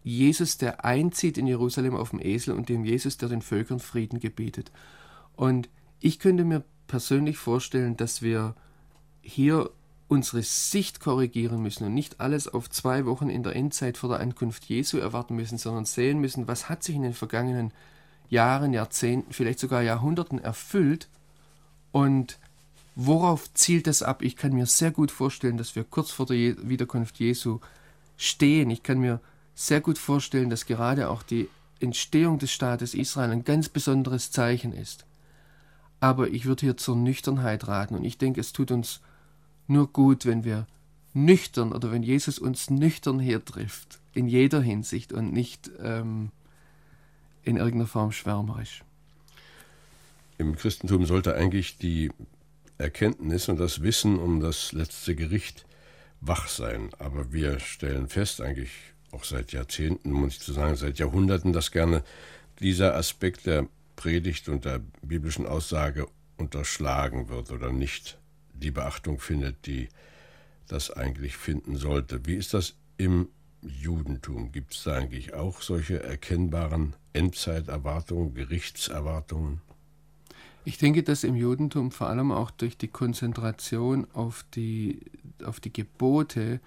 Jesus, 0.02 0.56
der 0.56 0.84
einzieht 0.84 1.36
in 1.38 1.46
Jerusalem 1.46 1.94
auf 1.94 2.10
dem 2.10 2.20
Esel, 2.20 2.54
und 2.54 2.68
dem 2.68 2.84
Jesus, 2.84 3.18
der 3.18 3.28
den 3.28 3.42
Völkern 3.42 3.80
Frieden 3.80 4.18
gebietet. 4.18 4.70
Und 5.36 5.68
ich 6.00 6.18
könnte 6.18 6.44
mir 6.44 6.64
persönlich 6.86 7.36
vorstellen, 7.36 7.96
dass 7.96 8.22
wir 8.22 8.54
hier 9.20 9.70
unsere 10.08 10.42
Sicht 10.42 10.98
korrigieren 10.98 11.62
müssen 11.62 11.84
und 11.84 11.94
nicht 11.94 12.20
alles 12.20 12.48
auf 12.48 12.68
zwei 12.68 13.06
Wochen 13.06 13.30
in 13.30 13.44
der 13.44 13.54
Endzeit 13.54 13.96
vor 13.96 14.08
der 14.08 14.18
Ankunft 14.20 14.64
Jesu 14.64 14.98
erwarten 14.98 15.36
müssen, 15.36 15.56
sondern 15.56 15.84
sehen 15.84 16.18
müssen, 16.18 16.48
was 16.48 16.68
hat 16.68 16.82
sich 16.82 16.96
in 16.96 17.02
den 17.02 17.14
vergangenen 17.14 17.66
Jahren, 17.66 17.72
Jahrzehnten, 18.30 19.32
vielleicht 19.32 19.58
sogar 19.58 19.82
Jahrhunderten 19.82 20.38
erfüllt. 20.38 21.08
Und 21.92 22.38
worauf 22.94 23.52
zielt 23.54 23.86
das 23.86 24.02
ab? 24.02 24.22
Ich 24.22 24.36
kann 24.36 24.52
mir 24.52 24.66
sehr 24.66 24.92
gut 24.92 25.10
vorstellen, 25.10 25.58
dass 25.58 25.76
wir 25.76 25.84
kurz 25.84 26.10
vor 26.10 26.26
der 26.26 26.68
Wiederkunft 26.68 27.18
Jesu 27.18 27.58
stehen. 28.16 28.70
Ich 28.70 28.82
kann 28.82 28.98
mir 28.98 29.20
sehr 29.54 29.80
gut 29.80 29.98
vorstellen, 29.98 30.50
dass 30.50 30.66
gerade 30.66 31.10
auch 31.10 31.22
die 31.22 31.48
Entstehung 31.80 32.38
des 32.38 32.52
Staates 32.52 32.94
Israel 32.94 33.30
ein 33.30 33.44
ganz 33.44 33.68
besonderes 33.68 34.30
Zeichen 34.30 34.72
ist. 34.72 35.04
Aber 35.98 36.28
ich 36.28 36.46
würde 36.46 36.60
hier 36.62 36.76
zur 36.76 36.96
Nüchternheit 36.96 37.66
raten 37.68 37.94
und 37.94 38.04
ich 38.04 38.16
denke, 38.16 38.40
es 38.40 38.52
tut 38.52 38.70
uns 38.70 39.00
nur 39.66 39.88
gut, 39.88 40.24
wenn 40.24 40.44
wir 40.44 40.66
nüchtern 41.12 41.72
oder 41.72 41.90
wenn 41.90 42.02
Jesus 42.02 42.38
uns 42.38 42.70
nüchtern 42.70 43.18
hier 43.18 43.44
trifft, 43.44 44.00
in 44.14 44.28
jeder 44.28 44.60
Hinsicht 44.60 45.12
und 45.12 45.32
nicht 45.32 45.70
ähm, 45.82 46.30
in 47.42 47.56
irgendeiner 47.56 47.86
Form 47.86 48.12
schwärmerisch. 48.12 48.82
Im 50.38 50.56
Christentum 50.56 51.04
sollte 51.04 51.34
eigentlich 51.34 51.76
die 51.78 52.10
Erkenntnis 52.78 53.48
und 53.48 53.60
das 53.60 53.82
Wissen 53.82 54.18
um 54.18 54.40
das 54.40 54.72
letzte 54.72 55.14
Gericht 55.14 55.66
wach 56.20 56.48
sein. 56.48 56.90
Aber 56.98 57.32
wir 57.32 57.60
stellen 57.60 58.08
fest, 58.08 58.40
eigentlich 58.40 58.70
auch 59.12 59.24
seit 59.24 59.52
Jahrzehnten, 59.52 60.12
muss 60.12 60.34
ich 60.34 60.40
zu 60.40 60.52
sagen, 60.52 60.76
seit 60.76 60.98
Jahrhunderten, 60.98 61.52
dass 61.52 61.72
gerne 61.72 62.02
dieser 62.60 62.94
Aspekt 62.94 63.46
der 63.46 63.66
Predigt 63.96 64.48
und 64.48 64.64
der 64.64 64.80
biblischen 65.02 65.46
Aussage 65.46 66.06
unterschlagen 66.38 67.28
wird 67.28 67.50
oder 67.50 67.70
nicht 67.70 68.18
die 68.54 68.70
Beachtung 68.70 69.18
findet, 69.18 69.66
die 69.66 69.88
das 70.68 70.90
eigentlich 70.90 71.36
finden 71.36 71.76
sollte. 71.76 72.24
Wie 72.26 72.36
ist 72.36 72.54
das 72.54 72.76
im 72.96 73.28
Judentum? 73.62 74.52
Gibt 74.52 74.74
es 74.74 74.84
da 74.84 74.94
eigentlich 74.94 75.34
auch 75.34 75.60
solche 75.60 76.02
erkennbaren 76.02 76.94
Endzeiterwartungen, 77.12 78.34
Gerichtserwartungen? 78.34 79.60
Ich 80.64 80.78
denke, 80.78 81.02
dass 81.02 81.24
im 81.24 81.36
Judentum 81.36 81.90
vor 81.90 82.08
allem 82.08 82.32
auch 82.32 82.50
durch 82.50 82.76
die 82.76 82.88
Konzentration 82.88 84.06
auf 84.12 84.44
die, 84.54 85.00
auf 85.44 85.58
die 85.58 85.72
Gebote 85.72 86.60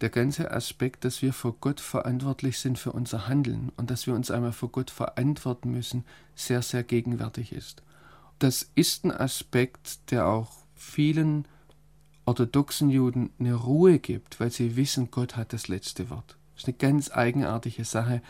der 0.00 0.10
ganze 0.10 0.50
Aspekt, 0.50 1.04
dass 1.04 1.22
wir 1.22 1.32
vor 1.32 1.56
Gott 1.60 1.80
verantwortlich 1.80 2.58
sind 2.58 2.78
für 2.78 2.92
unser 2.92 3.28
Handeln 3.28 3.72
und 3.76 3.90
dass 3.90 4.06
wir 4.06 4.14
uns 4.14 4.30
einmal 4.30 4.52
vor 4.52 4.70
Gott 4.70 4.90
verantworten 4.90 5.70
müssen, 5.70 6.04
sehr, 6.34 6.62
sehr 6.62 6.82
gegenwärtig 6.82 7.52
ist. 7.52 7.82
Das 8.38 8.70
ist 8.74 9.04
ein 9.04 9.10
Aspekt, 9.10 10.10
der 10.10 10.26
auch 10.26 10.52
vielen 10.74 11.48
orthodoxen 12.26 12.90
Juden 12.90 13.30
eine 13.38 13.54
Ruhe 13.54 13.98
gibt, 13.98 14.38
weil 14.38 14.50
sie 14.50 14.76
wissen, 14.76 15.10
Gott 15.10 15.36
hat 15.36 15.52
das 15.52 15.68
letzte 15.68 16.10
Wort. 16.10 16.36
Das 16.54 16.62
ist 16.62 16.68
eine 16.68 16.76
ganz 16.76 17.10
eigenartige 17.10 17.84
Sache, 17.84 18.20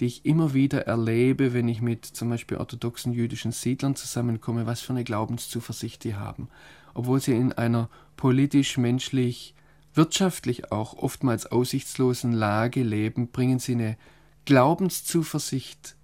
die 0.00 0.06
ich 0.06 0.24
immer 0.24 0.54
wieder 0.54 0.86
erlebe, 0.86 1.52
wenn 1.52 1.68
ich 1.68 1.82
mit 1.82 2.06
zum 2.06 2.30
Beispiel 2.30 2.56
orthodoxen 2.56 3.12
jüdischen 3.12 3.52
Siedlern 3.52 3.96
zusammenkomme, 3.96 4.66
was 4.66 4.80
für 4.80 4.94
eine 4.94 5.04
Glaubenszuversicht 5.04 6.04
die 6.04 6.14
haben. 6.14 6.48
Obwohl 6.94 7.20
sie 7.20 7.36
in 7.36 7.52
einer 7.52 7.90
politisch, 8.16 8.78
menschlich, 8.78 9.54
wirtschaftlich 9.94 10.72
auch 10.72 10.94
oftmals 10.94 11.46
aussichtslosen 11.46 12.32
Lage 12.32 12.82
leben, 12.82 13.28
bringen 13.28 13.58
sie 13.58 13.72
eine 13.72 13.96
Glaubenszuversicht, 14.46 15.96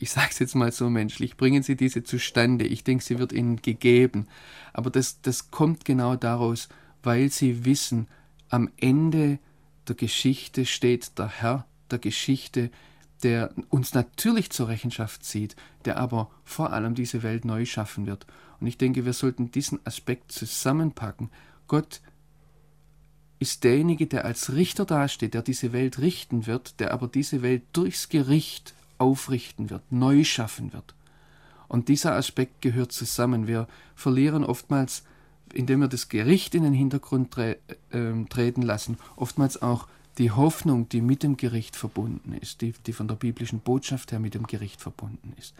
ich 0.00 0.10
sage 0.10 0.28
es 0.30 0.38
jetzt 0.40 0.54
mal 0.54 0.72
so 0.72 0.90
menschlich, 0.90 1.36
bringen 1.36 1.62
sie 1.62 1.76
diese 1.76 2.02
zustande. 2.02 2.66
Ich 2.66 2.84
denke, 2.84 3.04
sie 3.04 3.18
wird 3.18 3.32
ihnen 3.32 3.62
gegeben. 3.62 4.26
Aber 4.72 4.90
das, 4.90 5.20
das 5.22 5.50
kommt 5.50 5.84
genau 5.84 6.16
daraus, 6.16 6.68
weil 7.02 7.30
sie 7.30 7.64
wissen, 7.64 8.08
am 8.48 8.70
Ende 8.76 9.38
der 9.86 9.96
Geschichte 9.96 10.66
steht 10.66 11.18
der 11.18 11.28
Herr 11.28 11.66
der 11.90 11.98
Geschichte, 11.98 12.70
der 13.22 13.52
uns 13.70 13.94
natürlich 13.94 14.50
zur 14.50 14.68
Rechenschaft 14.68 15.24
zieht, 15.24 15.56
der 15.84 15.96
aber 15.96 16.30
vor 16.44 16.72
allem 16.72 16.94
diese 16.94 17.22
Welt 17.22 17.44
neu 17.44 17.64
schaffen 17.64 18.06
wird. 18.06 18.26
Und 18.60 18.66
ich 18.66 18.78
denke, 18.78 19.04
wir 19.04 19.12
sollten 19.12 19.50
diesen 19.50 19.84
Aspekt 19.84 20.32
zusammenpacken. 20.32 21.30
Gott 21.66 22.00
ist 23.38 23.64
derjenige, 23.64 24.06
der 24.06 24.24
als 24.24 24.52
Richter 24.52 24.84
dasteht, 24.84 25.34
der 25.34 25.42
diese 25.42 25.72
Welt 25.72 25.98
richten 25.98 26.46
wird, 26.46 26.80
der 26.80 26.92
aber 26.92 27.08
diese 27.08 27.42
Welt 27.42 27.62
durchs 27.72 28.08
Gericht 28.08 28.74
aufrichten 28.98 29.70
wird, 29.70 29.92
neu 29.92 30.24
schaffen 30.24 30.72
wird. 30.72 30.94
Und 31.68 31.88
dieser 31.88 32.14
Aspekt 32.14 32.62
gehört 32.62 32.92
zusammen. 32.92 33.46
Wir 33.46 33.68
verlieren 33.94 34.42
oftmals, 34.42 35.04
indem 35.52 35.80
wir 35.80 35.88
das 35.88 36.08
Gericht 36.08 36.54
in 36.54 36.62
den 36.62 36.72
Hintergrund 36.72 37.30
tre 37.30 37.58
äh, 37.90 38.24
treten 38.28 38.62
lassen, 38.62 38.98
oftmals 39.16 39.60
auch 39.62 39.86
die 40.18 40.32
Hoffnung, 40.32 40.88
die 40.88 41.00
mit 41.00 41.22
dem 41.22 41.36
Gericht 41.36 41.76
verbunden 41.76 42.32
ist, 42.32 42.60
die, 42.60 42.74
die 42.86 42.92
von 42.92 43.08
der 43.08 43.14
biblischen 43.14 43.60
Botschaft 43.60 44.12
her 44.12 44.18
mit 44.18 44.34
dem 44.34 44.46
Gericht 44.46 44.80
verbunden 44.80 45.32
ist. 45.38 45.54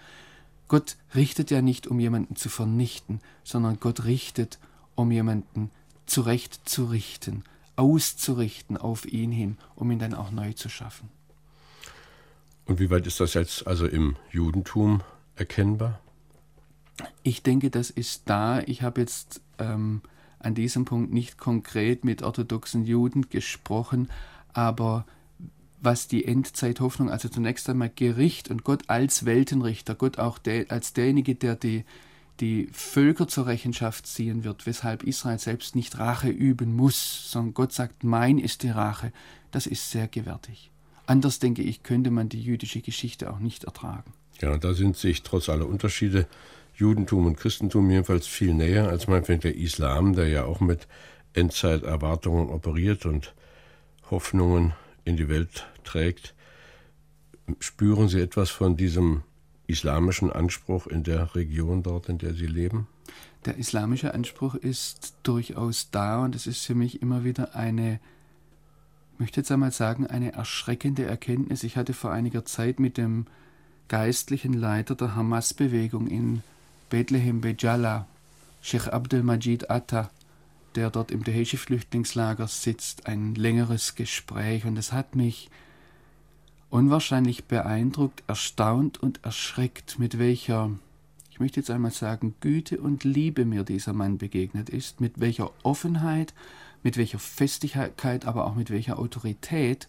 Gott 0.66 0.97
richtet 1.14 1.51
ja 1.51 1.62
nicht, 1.62 1.87
um 1.87 1.99
jemanden 1.99 2.37
zu 2.37 2.49
vernichten, 2.49 3.21
sondern 3.44 3.81
Gott 3.81 4.05
richtet, 4.05 4.59
um 4.94 5.11
jemanden 5.11 5.71
zurechtzurichten, 6.07 7.44
auszurichten 7.77 8.77
auf 8.77 9.07
ihn 9.07 9.33
hin, 9.33 9.57
um 9.77 9.90
ihn 9.90 9.99
dann 9.99 10.14
auch 10.14 10.31
neu 10.31 10.53
zu 10.53 10.68
schaffen. 10.68 11.09
Und 12.66 12.81
wie 12.81 12.90
weit 12.90 13.07
ist 13.07 13.21
das 13.21 13.35
jetzt 13.35 13.66
also 13.66 13.87
im 13.87 14.16
Judentum 14.31 15.03
erkennbar? 15.37 16.01
Ich 17.23 17.42
denke, 17.42 17.71
das 17.71 17.90
ist 17.90 18.23
da. 18.27 18.61
Ich 18.61 18.83
habe 18.83 19.01
jetzt 19.01 19.40
ähm, 19.59 20.03
an 20.38 20.55
diesem 20.55 20.85
Punkt 20.85 21.12
nicht 21.12 21.38
konkret 21.38 22.05
mit 22.05 22.23
orthodoxen 22.23 22.85
Juden 22.85 23.31
gesprochen, 23.31 24.09
aber 24.53 25.05
was 25.81 26.09
die 26.09 26.25
Endzeithoffnung, 26.25 27.11
also 27.11 27.29
zunächst 27.29 27.69
einmal 27.69 27.91
Gericht 27.95 28.51
und 28.51 28.65
Gott 28.65 28.85
als 28.89 29.25
Weltenrichter, 29.25 29.95
Gott 29.95 30.19
auch 30.19 30.39
der, 30.39 30.71
als 30.71 30.93
derjenige, 30.93 31.35
der 31.35 31.55
die, 31.55 31.85
die 32.41 32.69
Völker 32.73 33.29
zur 33.29 33.47
Rechenschaft 33.47 34.07
ziehen 34.07 34.45
wird, 34.45 34.67
weshalb 34.67 35.05
Israel 35.05 35.39
selbst 35.39 35.77
nicht 35.77 35.99
Rache 35.99 36.29
üben 36.29 36.75
muss, 36.75 37.31
sondern 37.31 37.55
Gott 37.55 37.73
sagt, 37.73 38.05
mein 38.05 38.39
ist 38.39 38.63
die 38.63 38.71
Rache, 38.71 39.13
das 39.51 39.67
ist 39.67 39.91
sehr 39.91 40.09
gewärtig. 40.09 40.71
Anders, 41.07 41.39
denke 41.39 41.63
ich, 41.63 41.83
könnte 41.83 42.11
man 42.11 42.29
die 42.29 42.43
jüdische 42.43 42.81
Geschichte 42.81 43.33
auch 43.33 43.39
nicht 43.39 43.65
ertragen. 43.65 44.13
Ja, 44.41 44.59
da 44.59 44.75
sind 44.75 44.97
sich 44.97 45.23
trotz 45.23 45.49
aller 45.49 45.67
Unterschiede 45.67 46.27
Judentum 46.75 47.27
und 47.27 47.37
Christentum 47.37 47.91
jedenfalls 47.91 48.27
viel 48.27 48.55
näher 48.55 48.89
als 48.89 49.09
meinetwegen 49.09 49.41
der 49.41 49.57
Islam, 49.57 50.15
der 50.15 50.29
ja 50.29 50.45
auch 50.45 50.61
mit 50.61 50.87
Endzeiterwartungen 51.33 52.51
operiert 52.51 53.05
und 53.05 53.35
Hoffnungen 54.11 54.73
in 55.05 55.16
die 55.16 55.29
Welt 55.29 55.66
trägt. 55.85 56.35
Spüren 57.61 58.09
Sie 58.09 58.21
etwas 58.21 58.51
von 58.51 58.77
diesem 58.77 59.23
islamischen 59.66 60.33
Anspruch 60.33 60.87
in 60.87 61.05
der 61.05 61.35
Region 61.35 61.83
dort, 61.83 62.09
in 62.09 62.18
der 62.18 62.35
Sie 62.35 62.47
leben? 62.47 62.87
Der 63.44 63.57
islamische 63.57 64.12
Anspruch 64.14 64.55
ist 64.55 65.14
durchaus 65.23 65.90
da 65.90 66.25
und 66.25 66.35
es 66.35 66.47
ist 66.47 66.64
für 66.66 66.75
mich 66.75 67.01
immer 67.01 67.25
wieder 67.25 67.55
eine, 67.55 68.01
ich 69.14 69.21
möchte 69.21 69.40
jetzt 69.40 69.53
einmal 69.53 69.73
sagen, 69.73 70.07
eine 70.07 70.33
erschreckende 70.33 71.05
Erkenntnis. 71.05 71.62
Ich 71.62 71.77
hatte 71.77 71.94
vor 71.94 72.11
einiger 72.11 72.44
Zeit 72.44 72.81
mit 72.81 72.97
dem 72.97 73.27
geistlichen 73.88 74.53
Leiter 74.53 74.94
der 74.94 75.14
Hamas-Bewegung 75.14 76.09
in 76.09 76.42
Bethlehem 76.90 77.40
Bejala, 77.40 78.07
Sheikh 78.61 78.90
Abdel 78.90 79.23
Majid 79.23 79.71
Atta, 79.71 80.11
der 80.75 80.91
dort 80.91 81.11
im 81.11 81.25
Dehesche-Flüchtlingslager 81.25 82.47
sitzt, 82.49 83.07
ein 83.07 83.35
längeres 83.35 83.95
Gespräch 83.95 84.65
und 84.65 84.77
es 84.77 84.93
hat 84.93 85.15
mich 85.15 85.51
unwahrscheinlich 86.71 87.45
beeindruckt, 87.45 88.23
erstaunt 88.27 88.99
und 88.99 89.25
erschreckt, 89.25 89.99
mit 89.99 90.19
welcher, 90.19 90.71
ich 91.31 91.41
möchte 91.41 91.61
jetzt 91.61 91.71
einmal 91.71 91.93
sagen, 91.93 92.35
Güte 92.41 92.81
und 92.81 93.05
Liebe 93.05 93.45
mir 93.45 93.65
dieser 93.65 93.93
Mann 93.93 94.19
begegnet 94.19 94.69
ist, 94.69 95.01
mit 95.01 95.21
welcher 95.21 95.51
Offenheit, 95.63 96.35
mit 96.83 96.97
welcher 96.97 97.19
Festigkeit, 97.19 98.27
aber 98.27 98.47
auch 98.47 98.55
mit 98.55 98.71
welcher 98.71 98.99
Autorität 98.99 99.89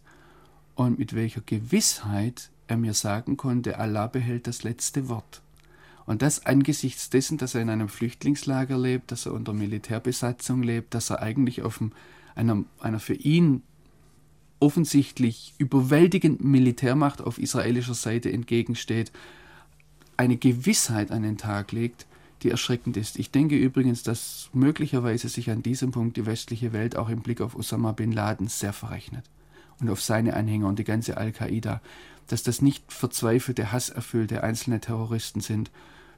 und 0.75 0.97
mit 0.97 1.13
welcher 1.13 1.41
Gewissheit 1.41 2.49
er 2.67 2.77
mir 2.77 2.93
sagen 2.93 3.35
konnte, 3.35 3.79
Allah 3.79 4.07
behält 4.07 4.47
das 4.47 4.63
letzte 4.63 5.09
Wort. 5.09 5.41
Und 6.09 6.23
das 6.23 6.47
angesichts 6.47 7.11
dessen, 7.11 7.37
dass 7.37 7.53
er 7.53 7.61
in 7.61 7.69
einem 7.69 7.87
Flüchtlingslager 7.87 8.79
lebt, 8.79 9.11
dass 9.11 9.27
er 9.27 9.33
unter 9.33 9.53
Militärbesatzung 9.53 10.63
lebt, 10.63 10.95
dass 10.95 11.11
er 11.11 11.21
eigentlich 11.21 11.61
auf 11.61 11.79
einer, 12.33 12.63
einer 12.79 12.99
für 12.99 13.13
ihn 13.13 13.61
offensichtlich 14.59 15.53
überwältigenden 15.59 16.49
Militärmacht 16.49 17.21
auf 17.21 17.37
israelischer 17.37 17.93
Seite 17.93 18.31
entgegensteht, 18.31 19.11
eine 20.17 20.37
Gewissheit 20.37 21.11
an 21.11 21.21
den 21.21 21.37
Tag 21.37 21.73
legt, 21.73 22.07
die 22.41 22.49
erschreckend 22.49 22.97
ist. 22.97 23.19
Ich 23.19 23.29
denke 23.29 23.55
übrigens, 23.55 24.01
dass 24.01 24.49
möglicherweise 24.51 25.29
sich 25.29 25.51
an 25.51 25.61
diesem 25.61 25.91
Punkt 25.91 26.17
die 26.17 26.25
westliche 26.25 26.73
Welt 26.73 26.95
auch 26.95 27.09
im 27.09 27.21
Blick 27.21 27.39
auf 27.39 27.55
Osama 27.55 27.91
bin 27.91 28.13
Laden 28.13 28.47
sehr 28.47 28.73
verrechnet 28.73 29.25
und 29.79 29.91
auf 29.91 30.01
seine 30.01 30.33
Anhänger 30.33 30.69
und 30.69 30.79
die 30.79 30.85
ganze 30.85 31.17
Al-Qaida, 31.17 31.81
dass 32.25 32.41
das 32.41 32.63
nicht 32.63 32.91
verzweifelte, 32.91 33.71
hasserfüllte 33.71 34.41
einzelne 34.41 34.79
Terroristen 34.79 35.41
sind, 35.41 35.69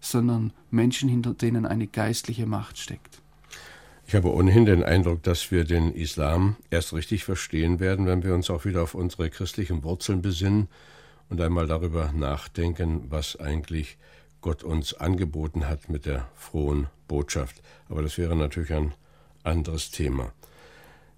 sondern 0.01 0.51
Menschen, 0.69 1.07
hinter 1.07 1.33
denen 1.33 1.65
eine 1.65 1.87
geistliche 1.87 2.45
Macht 2.45 2.77
steckt. 2.77 3.21
Ich 4.05 4.15
habe 4.15 4.33
ohnehin 4.33 4.65
den 4.65 4.83
Eindruck, 4.83 5.23
dass 5.23 5.51
wir 5.51 5.63
den 5.63 5.93
Islam 5.93 6.57
erst 6.69 6.91
richtig 6.91 7.23
verstehen 7.23 7.79
werden, 7.79 8.07
wenn 8.07 8.23
wir 8.23 8.33
uns 8.33 8.49
auch 8.49 8.65
wieder 8.65 8.81
auf 8.81 8.93
unsere 8.93 9.29
christlichen 9.29 9.85
Wurzeln 9.85 10.21
besinnen 10.21 10.67
und 11.29 11.39
einmal 11.39 11.67
darüber 11.67 12.11
nachdenken, 12.11 13.05
was 13.09 13.39
eigentlich 13.39 13.97
Gott 14.41 14.63
uns 14.63 14.93
angeboten 14.95 15.69
hat 15.69 15.87
mit 15.87 16.05
der 16.05 16.27
frohen 16.35 16.87
Botschaft. 17.07 17.61
Aber 17.87 18.01
das 18.01 18.17
wäre 18.17 18.35
natürlich 18.35 18.73
ein 18.73 18.93
anderes 19.43 19.91
Thema. 19.91 20.33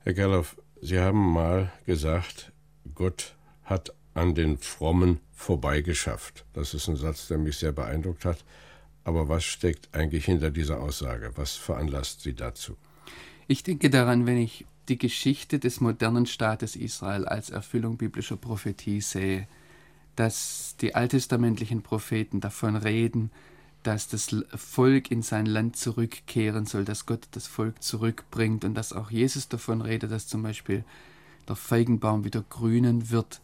Herr 0.03 0.13
Gerloff, 0.13 0.57
Sie 0.81 0.99
haben 0.99 1.31
mal 1.31 1.71
gesagt, 1.85 2.51
Gott 2.93 3.35
hat 3.63 3.93
an 4.13 4.35
den 4.35 4.57
Frommen 4.57 5.19
vorbeigeschafft. 5.31 6.45
Das 6.53 6.73
ist 6.73 6.87
ein 6.89 6.97
Satz, 6.97 7.27
der 7.27 7.37
mich 7.37 7.57
sehr 7.57 7.71
beeindruckt 7.71 8.25
hat. 8.25 8.43
Aber 9.03 9.27
was 9.27 9.43
steckt 9.43 9.89
eigentlich 9.93 10.25
hinter 10.25 10.51
dieser 10.51 10.79
Aussage? 10.79 11.31
Was 11.35 11.55
veranlasst 11.55 12.21
Sie 12.21 12.33
dazu? 12.33 12.77
Ich 13.47 13.63
denke 13.63 13.89
daran, 13.89 14.25
wenn 14.25 14.37
ich 14.37 14.65
die 14.87 14.97
Geschichte 14.97 15.59
des 15.59 15.81
modernen 15.81 16.25
Staates 16.25 16.75
Israel 16.75 17.25
als 17.25 17.49
Erfüllung 17.49 17.97
biblischer 17.97 18.37
Prophetie 18.37 19.01
sehe, 19.01 19.47
dass 20.15 20.75
die 20.79 20.95
alttestamentlichen 20.95 21.81
Propheten 21.81 22.39
davon 22.39 22.75
reden, 22.75 23.31
dass 23.83 24.07
das 24.07 24.35
Volk 24.55 25.11
in 25.11 25.21
sein 25.21 25.45
Land 25.45 25.75
zurückkehren 25.75 26.65
soll, 26.65 26.85
dass 26.85 27.05
Gott 27.05 27.27
das 27.31 27.47
Volk 27.47 27.83
zurückbringt 27.83 28.63
und 28.63 28.75
dass 28.75 28.93
auch 28.93 29.11
Jesus 29.11 29.49
davon 29.49 29.81
redet, 29.81 30.11
dass 30.11 30.27
zum 30.27 30.43
Beispiel 30.43 30.85
der 31.47 31.57
Feigenbaum 31.57 32.23
wieder 32.23 32.43
grünen 32.49 33.09
wird 33.09 33.41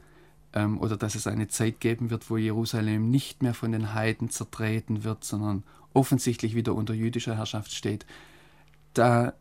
ähm, 0.53 0.79
oder 0.79 0.97
dass 0.97 1.15
es 1.15 1.27
eine 1.27 1.47
Zeit 1.47 1.79
geben 1.79 2.09
wird, 2.09 2.29
wo 2.29 2.37
Jerusalem 2.37 3.09
nicht 3.09 3.43
mehr 3.43 3.53
von 3.53 3.71
den 3.71 3.93
Heiden 3.93 4.29
zertreten 4.29 5.03
wird, 5.03 5.23
sondern 5.23 5.63
offensichtlich 5.93 6.55
wieder 6.55 6.75
unter 6.75 6.93
jüdischer 6.93 7.37
Herrschaft 7.37 7.73
steht. 7.73 8.05
Da 8.93 9.33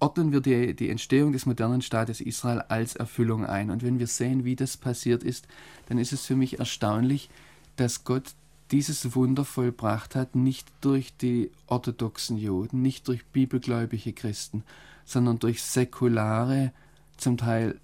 ordnen 0.00 0.32
wir 0.32 0.40
die, 0.40 0.74
die 0.74 0.90
Entstehung 0.90 1.32
des 1.32 1.46
modernen 1.46 1.82
Staates 1.82 2.20
Israel 2.20 2.60
als 2.68 2.96
Erfüllung 2.96 3.44
ein. 3.44 3.70
Und 3.70 3.82
wenn 3.82 3.98
wir 3.98 4.06
sehen, 4.06 4.44
wie 4.44 4.56
das 4.56 4.76
passiert 4.76 5.22
ist, 5.22 5.48
dann 5.86 5.98
ist 5.98 6.12
es 6.12 6.26
für 6.26 6.36
mich 6.36 6.58
erstaunlich, 6.58 7.28
dass 7.76 8.04
Gott 8.04 8.34
dieses 8.70 9.14
Wunder 9.14 9.44
vollbracht 9.44 10.14
hat, 10.14 10.36
nicht 10.36 10.68
durch 10.82 11.16
die 11.16 11.50
orthodoxen 11.66 12.36
Juden, 12.36 12.82
nicht 12.82 13.08
durch 13.08 13.24
bibelgläubige 13.26 14.12
Christen, 14.12 14.62
sondern 15.04 15.38
durch 15.38 15.62
säkulare, 15.62 16.72
zum 17.16 17.38
Teil 17.38 17.80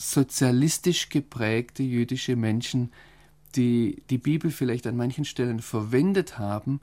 sozialistisch 0.00 1.10
geprägte 1.10 1.82
jüdische 1.82 2.34
Menschen, 2.34 2.90
die 3.54 4.02
die 4.08 4.16
Bibel 4.16 4.50
vielleicht 4.50 4.86
an 4.86 4.96
manchen 4.96 5.26
Stellen 5.26 5.60
verwendet 5.60 6.38
haben, 6.38 6.80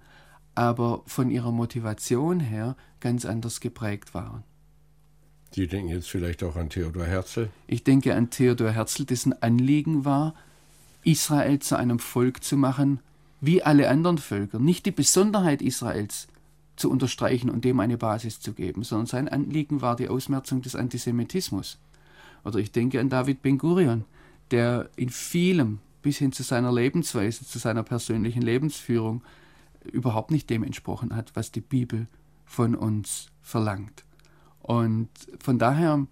aber 0.53 1.01
von 1.07 1.31
ihrer 1.31 1.51
Motivation 1.51 2.39
her 2.39 2.75
ganz 2.99 3.25
anders 3.25 3.59
geprägt 3.59 4.13
waren. 4.13 4.43
Sie 5.51 5.67
denken 5.67 5.89
jetzt 5.89 6.09
vielleicht 6.09 6.43
auch 6.43 6.55
an 6.55 6.69
Theodor 6.69 7.05
Herzl? 7.05 7.49
Ich 7.65 7.83
denke 7.83 8.13
an 8.13 8.29
Theodor 8.29 8.71
Herzl, 8.71 9.05
dessen 9.05 9.41
Anliegen 9.41 10.05
war, 10.05 10.35
Israel 11.03 11.59
zu 11.59 11.75
einem 11.75 11.99
Volk 11.99 12.43
zu 12.43 12.55
machen, 12.55 12.99
wie 13.41 13.63
alle 13.63 13.89
anderen 13.89 14.19
Völker, 14.19 14.59
nicht 14.59 14.85
die 14.85 14.91
Besonderheit 14.91 15.61
Israels 15.61 16.27
zu 16.75 16.91
unterstreichen 16.91 17.49
und 17.49 17.65
dem 17.65 17.79
eine 17.79 17.97
Basis 17.97 18.39
zu 18.39 18.53
geben, 18.53 18.83
sondern 18.83 19.07
sein 19.07 19.27
Anliegen 19.27 19.81
war 19.81 19.95
die 19.95 20.09
Ausmerzung 20.09 20.61
des 20.61 20.75
Antisemitismus. 20.75 21.79
Oder 22.47 22.59
ich 22.59 22.71
denke 22.71 23.01
an 23.01 23.09
David 23.09 23.41
Ben 23.41 23.57
Gurion, 23.57 24.05
der 24.51 24.89
in 24.95 25.09
vielem 25.09 25.79
bis 26.01 26.17
hin 26.17 26.31
zu 26.31 26.43
seiner 26.43 26.71
Lebensweise, 26.71 27.45
zu 27.45 27.59
seiner 27.59 27.83
persönlichen 27.83 28.41
Lebensführung 28.41 29.21
überhaupt 29.83 30.31
nicht 30.31 30.49
dem 30.49 30.63
entsprochen 30.63 31.13
hat, 31.13 31.35
was 31.35 31.51
die 31.51 31.61
Bibel 31.61 32.07
von 32.45 32.73
uns 32.73 33.27
verlangt. 33.41 34.05
Und 34.61 35.09
von 35.39 35.59
daher, 35.59 36.07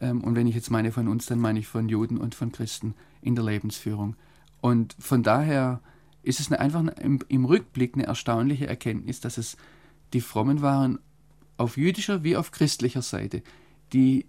ähm, 0.00 0.22
und 0.22 0.34
wenn 0.34 0.48
ich 0.48 0.56
jetzt 0.56 0.72
meine 0.72 0.90
von 0.90 1.06
uns, 1.06 1.26
dann 1.26 1.38
meine 1.38 1.60
ich 1.60 1.68
von 1.68 1.88
Juden 1.88 2.18
und 2.18 2.34
von 2.34 2.50
Christen 2.50 2.94
in 3.22 3.36
der 3.36 3.44
Lebensführung. 3.44 4.16
Und 4.60 4.96
von 4.98 5.22
daher 5.22 5.80
ist 6.24 6.40
es 6.40 6.48
eine, 6.48 6.58
einfach 6.58 6.84
im, 6.98 7.20
im 7.28 7.44
Rückblick 7.44 7.94
eine 7.94 8.06
erstaunliche 8.06 8.66
Erkenntnis, 8.66 9.20
dass 9.20 9.38
es 9.38 9.56
die 10.12 10.20
Frommen 10.22 10.60
waren, 10.60 10.98
auf 11.56 11.76
jüdischer 11.76 12.24
wie 12.24 12.36
auf 12.36 12.50
christlicher 12.50 13.02
Seite, 13.02 13.42
die 13.92 14.26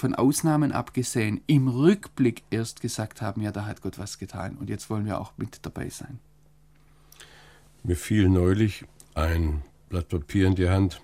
von 0.00 0.14
Ausnahmen 0.14 0.72
abgesehen, 0.72 1.40
im 1.46 1.68
Rückblick 1.68 2.42
erst 2.50 2.80
gesagt 2.80 3.22
haben, 3.22 3.42
ja, 3.42 3.52
da 3.52 3.66
hat 3.66 3.82
Gott 3.82 3.98
was 3.98 4.18
getan 4.18 4.56
und 4.56 4.68
jetzt 4.68 4.90
wollen 4.90 5.06
wir 5.06 5.20
auch 5.20 5.32
mit 5.36 5.64
dabei 5.64 5.88
sein. 5.88 6.18
Mir 7.82 7.96
fiel 7.96 8.28
neulich 8.28 8.84
ein 9.14 9.62
Blatt 9.88 10.08
Papier 10.08 10.46
in 10.46 10.54
die 10.54 10.68
Hand, 10.68 11.00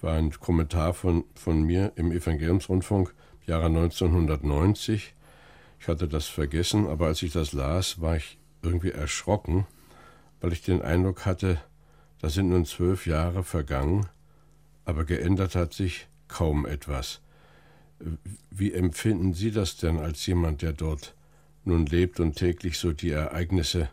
war 0.00 0.16
ein 0.16 0.30
Kommentar 0.30 0.94
von, 0.94 1.24
von 1.34 1.62
mir 1.62 1.92
im 1.96 2.12
Evangeliumsrundfunk, 2.12 3.14
Jahre 3.46 3.66
1990. 3.66 5.14
Ich 5.80 5.88
hatte 5.88 6.08
das 6.08 6.26
vergessen, 6.26 6.86
aber 6.86 7.06
als 7.06 7.22
ich 7.22 7.32
das 7.32 7.52
las, 7.52 8.00
war 8.00 8.16
ich 8.16 8.38
irgendwie 8.62 8.90
erschrocken, 8.90 9.66
weil 10.40 10.52
ich 10.52 10.62
den 10.62 10.82
Eindruck 10.82 11.26
hatte, 11.26 11.60
da 12.20 12.28
sind 12.28 12.48
nun 12.48 12.64
zwölf 12.64 13.06
Jahre 13.06 13.44
vergangen 13.44 14.08
aber 14.88 15.04
geändert 15.04 15.54
hat 15.54 15.74
sich 15.74 16.08
kaum 16.28 16.64
etwas. 16.64 17.20
Wie 18.50 18.72
empfinden 18.72 19.34
Sie 19.34 19.50
das 19.50 19.76
denn 19.76 19.98
als 19.98 20.24
jemand, 20.26 20.62
der 20.62 20.72
dort 20.72 21.14
nun 21.64 21.86
lebt 21.86 22.20
und 22.20 22.36
täglich 22.36 22.78
so 22.78 22.92
die 22.92 23.10
Ereignisse 23.10 23.90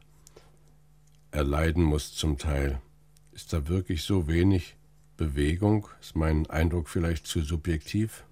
erleiden 1.32 1.84
muss 1.84 2.14
zum 2.14 2.38
Teil? 2.38 2.80
Ist 3.34 3.52
da 3.52 3.68
wirklich 3.68 4.04
so 4.04 4.28
wenig 4.28 4.76
Bewegung? 5.18 5.88
Ist 6.00 6.16
mein 6.16 6.50
Eindruck 6.50 6.90
vielleicht 6.90 7.28
zu 7.28 7.42
subjektiv? 7.42 8.24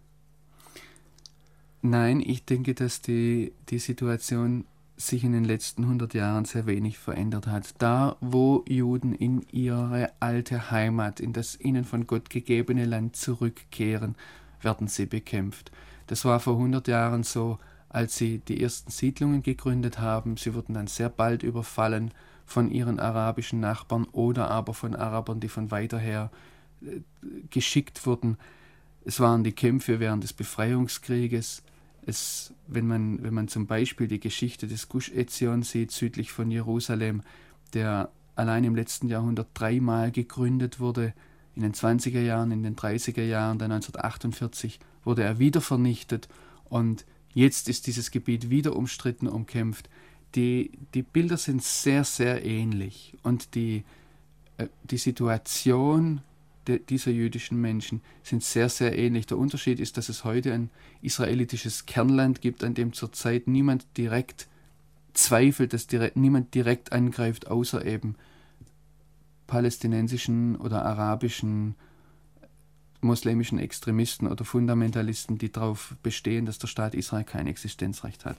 Nein, 1.81 2.21
ich 2.21 2.45
denke, 2.45 2.73
dass 2.73 3.01
die, 3.01 3.51
die 3.69 3.79
Situation 3.79 4.65
sich 4.95 5.23
in 5.23 5.33
den 5.33 5.43
letzten 5.43 5.83
100 5.83 6.13
Jahren 6.13 6.45
sehr 6.45 6.65
wenig 6.65 6.97
verändert 6.97 7.47
hat. 7.47 7.73
Da, 7.79 8.15
wo 8.21 8.63
Juden 8.67 9.13
in 9.13 9.45
ihre 9.51 10.11
alte 10.19 10.71
Heimat, 10.71 11.19
in 11.19 11.33
das 11.33 11.59
ihnen 11.59 11.83
von 11.83 12.07
Gott 12.07 12.29
gegebene 12.29 12.85
Land 12.85 13.15
zurückkehren, 13.15 14.15
werden 14.63 14.87
sie 14.87 15.05
bekämpft. 15.05 15.71
Das 16.07 16.25
war 16.25 16.39
vor 16.39 16.53
100 16.53 16.87
Jahren 16.87 17.23
so, 17.23 17.57
als 17.89 18.17
sie 18.17 18.39
die 18.39 18.61
ersten 18.61 18.91
Siedlungen 18.91 19.43
gegründet 19.43 19.99
haben. 19.99 20.37
Sie 20.37 20.53
wurden 20.53 20.73
dann 20.73 20.87
sehr 20.87 21.09
bald 21.09 21.43
überfallen 21.43 22.11
von 22.45 22.71
ihren 22.71 22.99
arabischen 22.99 23.59
Nachbarn 23.59 24.05
oder 24.11 24.49
aber 24.49 24.73
von 24.73 24.95
Arabern, 24.95 25.39
die 25.39 25.47
von 25.47 25.71
weiter 25.71 25.99
her 25.99 26.31
äh, 26.81 27.01
geschickt 27.49 28.05
wurden. 28.05 28.37
Es 29.05 29.19
waren 29.19 29.43
die 29.43 29.51
Kämpfe 29.51 29.99
während 29.99 30.23
des 30.23 30.33
Befreiungskrieges. 30.33 31.63
Es, 32.05 32.53
wenn, 32.67 32.87
man, 32.87 33.23
wenn 33.23 33.33
man 33.33 33.47
zum 33.47 33.67
Beispiel 33.67 34.07
die 34.07 34.19
Geschichte 34.19 34.67
des 34.67 34.89
Gush 34.89 35.09
Etzion 35.09 35.63
sieht, 35.63 35.91
südlich 35.91 36.31
von 36.31 36.51
Jerusalem, 36.51 37.21
der 37.73 38.09
allein 38.35 38.63
im 38.63 38.75
letzten 38.75 39.07
Jahrhundert 39.07 39.47
dreimal 39.53 40.11
gegründet 40.11 40.79
wurde, 40.79 41.13
in 41.55 41.61
den 41.61 41.73
20er 41.73 42.21
Jahren, 42.21 42.51
in 42.51 42.63
den 42.63 42.75
30er 42.75 43.23
Jahren, 43.23 43.59
dann 43.59 43.71
1948 43.71 44.79
wurde 45.03 45.23
er 45.23 45.39
wieder 45.39 45.61
vernichtet 45.61 46.27
und 46.65 47.05
jetzt 47.33 47.69
ist 47.69 47.87
dieses 47.87 48.11
Gebiet 48.11 48.49
wieder 48.49 48.75
umstritten, 48.75 49.27
umkämpft. 49.27 49.89
Die, 50.35 50.71
die 50.93 51.03
Bilder 51.03 51.37
sind 51.37 51.63
sehr, 51.63 52.03
sehr 52.03 52.43
ähnlich 52.43 53.15
und 53.21 53.53
die, 53.55 53.83
äh, 54.57 54.67
die 54.83 54.97
Situation 54.97 56.21
dieser 56.67 57.11
jüdischen 57.11 57.59
Menschen 57.59 58.01
sind 58.23 58.43
sehr, 58.43 58.69
sehr 58.69 58.97
ähnlich. 58.97 59.25
Der 59.25 59.37
Unterschied 59.37 59.79
ist, 59.79 59.97
dass 59.97 60.09
es 60.09 60.23
heute 60.23 60.53
ein 60.53 60.69
israelitisches 61.01 61.85
Kernland 61.85 62.41
gibt, 62.41 62.63
an 62.63 62.73
dem 62.73 62.93
zurzeit 62.93 63.47
niemand 63.47 63.85
direkt 63.97 64.47
zweifelt, 65.13 65.73
dass 65.73 65.87
direkt, 65.87 66.15
niemand 66.15 66.53
direkt 66.53 66.91
angreift, 66.91 67.47
außer 67.47 67.85
eben 67.85 68.15
palästinensischen 69.53 70.55
oder 70.55 70.83
arabischen 70.83 71.75
muslimischen 73.01 73.59
Extremisten 73.59 74.27
oder 74.27 74.45
Fundamentalisten, 74.45 75.37
die 75.37 75.51
darauf 75.51 75.95
bestehen, 76.01 76.47
dass 76.47 76.57
der 76.57 76.65
Staat 76.65 76.95
Israel 76.95 77.23
kein 77.23 77.45
Existenzrecht 77.45 78.25
hat. 78.25 78.35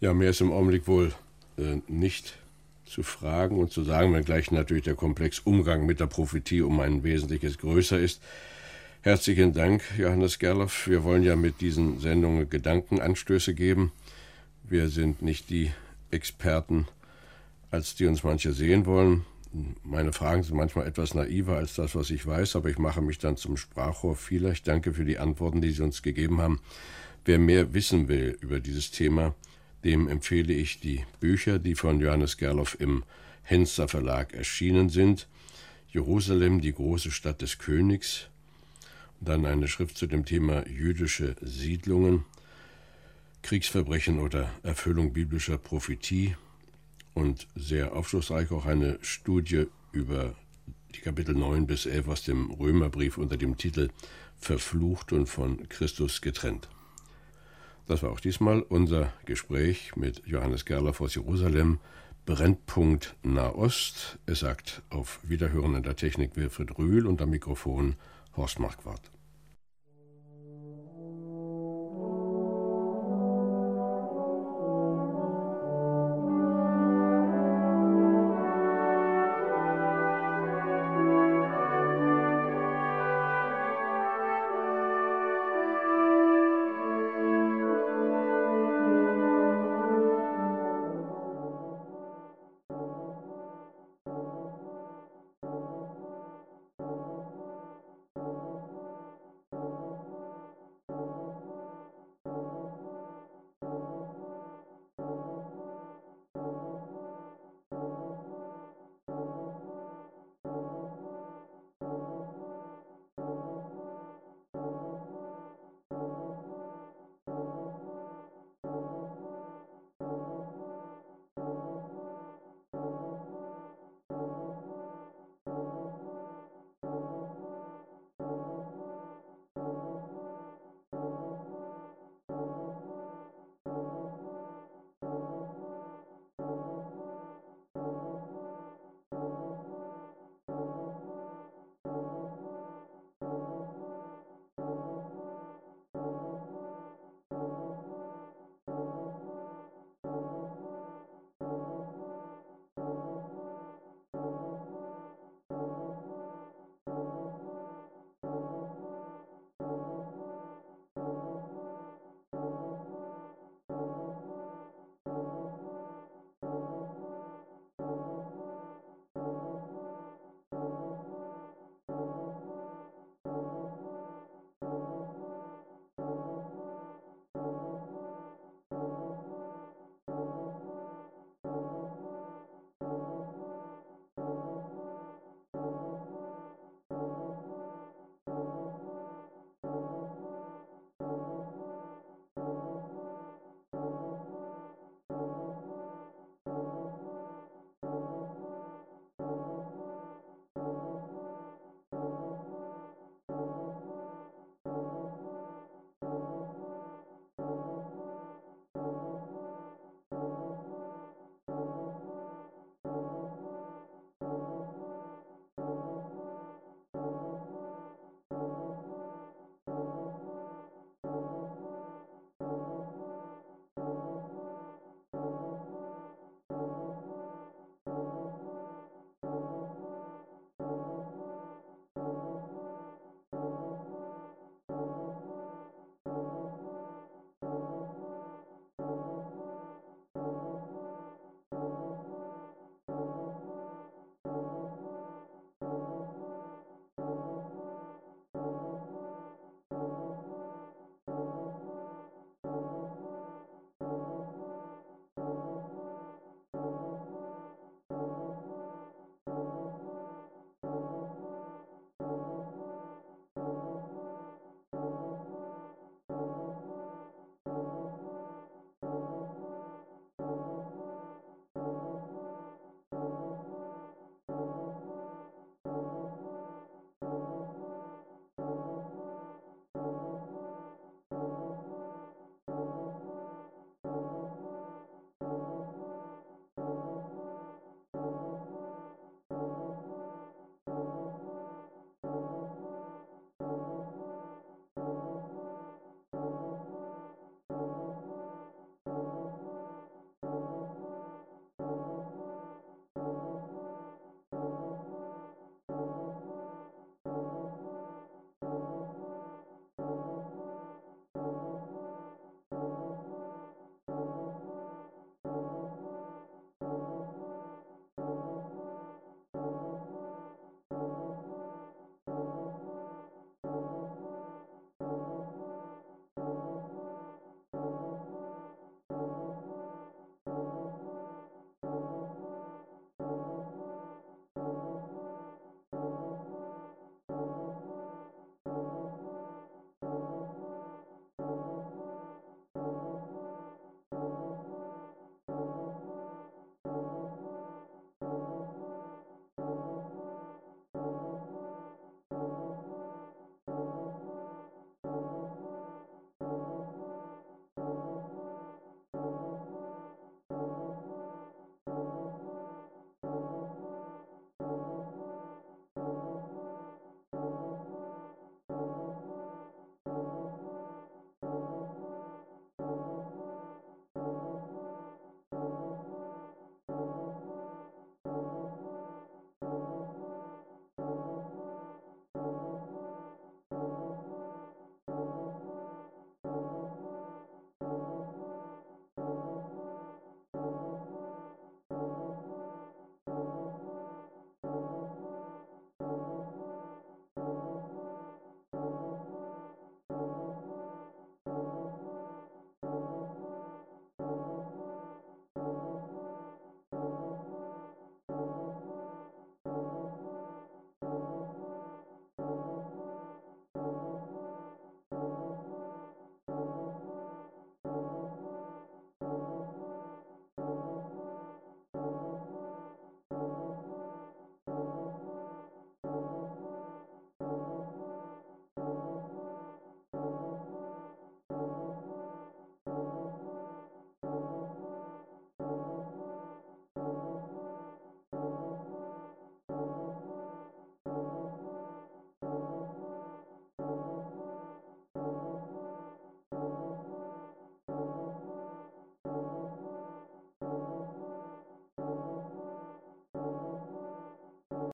Ja, 0.00 0.14
mehr 0.14 0.30
ist 0.30 0.40
im 0.40 0.52
Augenblick 0.52 0.86
wohl 0.86 1.12
äh, 1.58 1.80
nicht 1.88 2.38
zu 2.84 3.02
fragen 3.02 3.58
und 3.58 3.72
zu 3.72 3.82
sagen, 3.82 4.14
wenngleich 4.14 4.52
natürlich 4.52 4.84
der 4.84 4.94
Komplex 4.94 5.40
Umgang 5.40 5.86
mit 5.86 5.98
der 5.98 6.06
Prophetie 6.06 6.62
um 6.62 6.78
ein 6.78 7.02
wesentliches 7.02 7.58
größer 7.58 7.98
ist. 7.98 8.22
Herzlichen 9.00 9.52
Dank, 9.54 9.82
Johannes 9.98 10.38
Gerloff. 10.38 10.86
Wir 10.86 11.02
wollen 11.02 11.24
ja 11.24 11.34
mit 11.34 11.60
diesen 11.60 11.98
Sendungen 11.98 12.48
Gedankenanstöße 12.48 13.54
geben. 13.54 13.90
Wir 14.62 14.88
sind 14.88 15.20
nicht 15.20 15.50
die 15.50 15.72
Experten, 16.12 16.86
als 17.72 17.96
die 17.96 18.06
uns 18.06 18.22
manche 18.22 18.52
sehen 18.52 18.86
wollen. 18.86 19.24
Meine 19.82 20.12
Fragen 20.14 20.42
sind 20.42 20.56
manchmal 20.56 20.86
etwas 20.86 21.14
naiver 21.14 21.56
als 21.58 21.74
das, 21.74 21.94
was 21.94 22.10
ich 22.10 22.26
weiß, 22.26 22.56
aber 22.56 22.70
ich 22.70 22.78
mache 22.78 23.02
mich 23.02 23.18
dann 23.18 23.36
zum 23.36 23.58
Sprachrohr 23.58 24.16
vieler. 24.16 24.50
Ich 24.52 24.62
danke 24.62 24.94
für 24.94 25.04
die 25.04 25.18
Antworten, 25.18 25.60
die 25.60 25.70
Sie 25.72 25.82
uns 25.82 26.02
gegeben 26.02 26.40
haben. 26.40 26.60
Wer 27.26 27.38
mehr 27.38 27.74
wissen 27.74 28.08
will 28.08 28.38
über 28.40 28.60
dieses 28.60 28.90
Thema, 28.90 29.34
dem 29.84 30.08
empfehle 30.08 30.54
ich 30.54 30.80
die 30.80 31.04
Bücher, 31.20 31.58
die 31.58 31.74
von 31.74 32.00
Johannes 32.00 32.38
Gerloff 32.38 32.76
im 32.80 33.04
Henster 33.42 33.88
Verlag 33.88 34.32
erschienen 34.32 34.88
sind. 34.88 35.28
Jerusalem, 35.88 36.60
die 36.62 36.72
große 36.72 37.10
Stadt 37.10 37.42
des 37.42 37.58
Königs. 37.58 38.28
dann 39.20 39.46
eine 39.46 39.68
Schrift 39.68 39.96
zu 39.96 40.06
dem 40.06 40.24
Thema 40.24 40.66
jüdische 40.66 41.36
Siedlungen, 41.40 42.24
Kriegsverbrechen 43.42 44.18
oder 44.18 44.50
Erfüllung 44.62 45.12
biblischer 45.12 45.58
Prophetie. 45.58 46.36
Und 47.14 47.46
sehr 47.54 47.94
aufschlussreich 47.94 48.50
auch 48.52 48.66
eine 48.66 48.98
Studie 49.02 49.66
über 49.92 50.34
die 50.94 51.00
Kapitel 51.00 51.34
9 51.34 51.66
bis 51.66 51.86
11 51.86 52.08
aus 52.08 52.22
dem 52.22 52.50
Römerbrief 52.50 53.18
unter 53.18 53.36
dem 53.36 53.56
Titel 53.56 53.90
Verflucht 54.36 55.12
und 55.12 55.26
von 55.26 55.68
Christus 55.68 56.20
getrennt. 56.20 56.68
Das 57.86 58.02
war 58.02 58.10
auch 58.10 58.20
diesmal 58.20 58.62
unser 58.62 59.12
Gespräch 59.24 59.96
mit 59.96 60.26
Johannes 60.26 60.64
Gerloff 60.64 61.00
aus 61.00 61.14
Jerusalem. 61.14 61.78
Brennpunkt 62.24 63.16
Nahost. 63.24 64.18
Es 64.26 64.40
sagt 64.40 64.82
auf 64.90 65.18
Wiederhören 65.24 65.74
in 65.74 65.82
der 65.82 65.96
Technik 65.96 66.36
Wilfried 66.36 66.78
Rühl 66.78 67.08
und 67.08 67.20
am 67.20 67.30
Mikrofon 67.30 67.96
Horst 68.36 68.60
Marquardt. 68.60 69.10